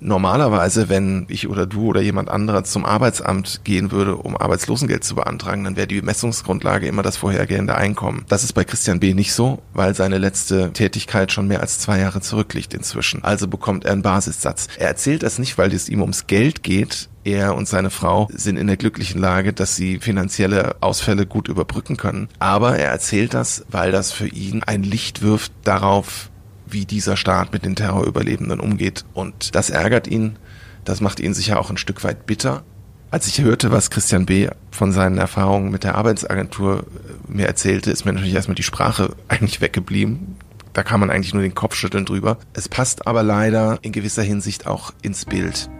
[0.00, 5.14] Normalerweise, wenn ich oder du oder jemand anderer zum Arbeitsamt gehen würde, um Arbeitslosengeld zu
[5.14, 8.24] beantragen, dann wäre die Messungsgrundlage immer das vorhergehende Einkommen.
[8.28, 9.14] Das ist bei Christian B.
[9.14, 13.24] nicht so, weil seine letzte Tätigkeit schon mehr als zwei Jahre zurückliegt inzwischen.
[13.24, 14.68] Also bekommt er einen Basissatz.
[14.78, 18.56] Er erzählt das nicht, weil es ihm ums Geld geht, er und seine Frau sind
[18.56, 22.28] in der glücklichen Lage, dass sie finanzielle Ausfälle gut überbrücken können.
[22.38, 26.30] Aber er erzählt das, weil das für ihn ein Licht wirft darauf,
[26.70, 29.04] wie dieser Staat mit den Terrorüberlebenden umgeht.
[29.14, 30.36] Und das ärgert ihn.
[30.84, 32.62] Das macht ihn sicher auch ein Stück weit bitter.
[33.10, 34.48] Als ich hörte, was Christian B.
[34.70, 39.14] von seinen Erfahrungen mit der Arbeitsagentur äh, mir erzählte, ist mir natürlich erstmal die Sprache
[39.28, 40.36] eigentlich weggeblieben.
[40.74, 42.38] Da kann man eigentlich nur den Kopf schütteln drüber.
[42.52, 45.70] Es passt aber leider in gewisser Hinsicht auch ins Bild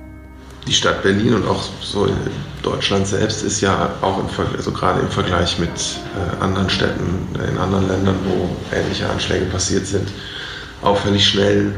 [0.68, 2.09] die Stadt Berlin und auch so
[2.62, 7.57] Deutschland selbst ist ja auch im also gerade im Vergleich mit äh, anderen Städten in
[7.57, 10.09] anderen Ländern, wo ähnliche Anschläge passiert sind,
[10.83, 11.74] auffällig schnell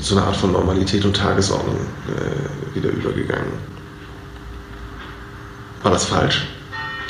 [0.00, 3.52] zu einer Art von Normalität und Tagesordnung äh, wieder übergegangen.
[5.82, 6.46] War das falsch?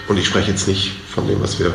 [0.09, 1.71] Und ich spreche jetzt nicht von dem, was wir äh,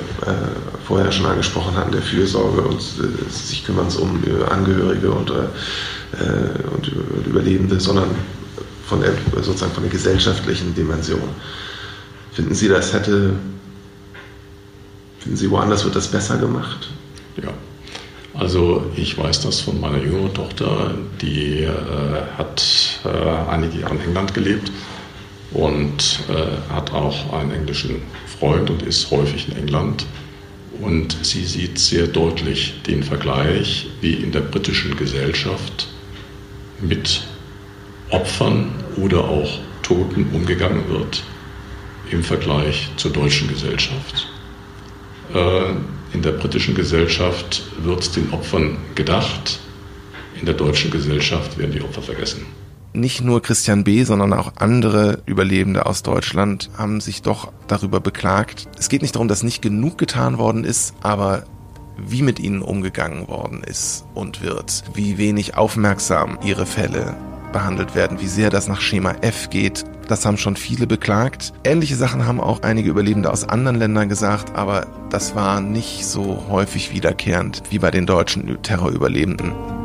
[0.85, 6.91] vorher schon angesprochen hatten, der Fürsorge und äh, sich kümmern um Angehörige und, äh, und
[7.25, 8.09] Überlebende, sondern
[8.85, 11.29] von der, sozusagen von der gesellschaftlichen Dimension.
[12.33, 13.33] Finden Sie, das hätte,
[15.19, 16.89] finden Sie, woanders wird das besser gemacht?
[17.41, 17.49] Ja.
[18.37, 21.71] Also ich weiß das von meiner jüngeren Tochter, die äh,
[22.37, 24.71] hat äh, einige Jahre in England gelebt
[25.51, 28.01] und äh, hat auch einen englischen
[28.39, 30.05] Freund und ist häufig in England.
[30.81, 35.87] Und sie sieht sehr deutlich den Vergleich, wie in der britischen Gesellschaft
[36.79, 37.23] mit
[38.11, 39.49] Opfern oder auch
[39.81, 41.23] Toten umgegangen wird
[42.11, 44.27] im Vergleich zur deutschen Gesellschaft.
[46.17, 49.59] In der britischen Gesellschaft wird den Opfern gedacht,
[50.39, 52.43] in der deutschen Gesellschaft werden die Opfer vergessen.
[52.93, 58.67] Nicht nur Christian B., sondern auch andere Überlebende aus Deutschland haben sich doch darüber beklagt.
[58.79, 61.43] Es geht nicht darum, dass nicht genug getan worden ist, aber
[61.99, 67.15] wie mit ihnen umgegangen worden ist und wird, wie wenig aufmerksam ihre Fälle
[67.57, 69.83] behandelt werden, wie sehr das nach Schema F geht.
[70.07, 71.53] Das haben schon viele beklagt.
[71.63, 76.45] Ähnliche Sachen haben auch einige Überlebende aus anderen Ländern gesagt, aber das war nicht so
[76.49, 79.76] häufig wiederkehrend wie bei den deutschen Terrorüberlebenden.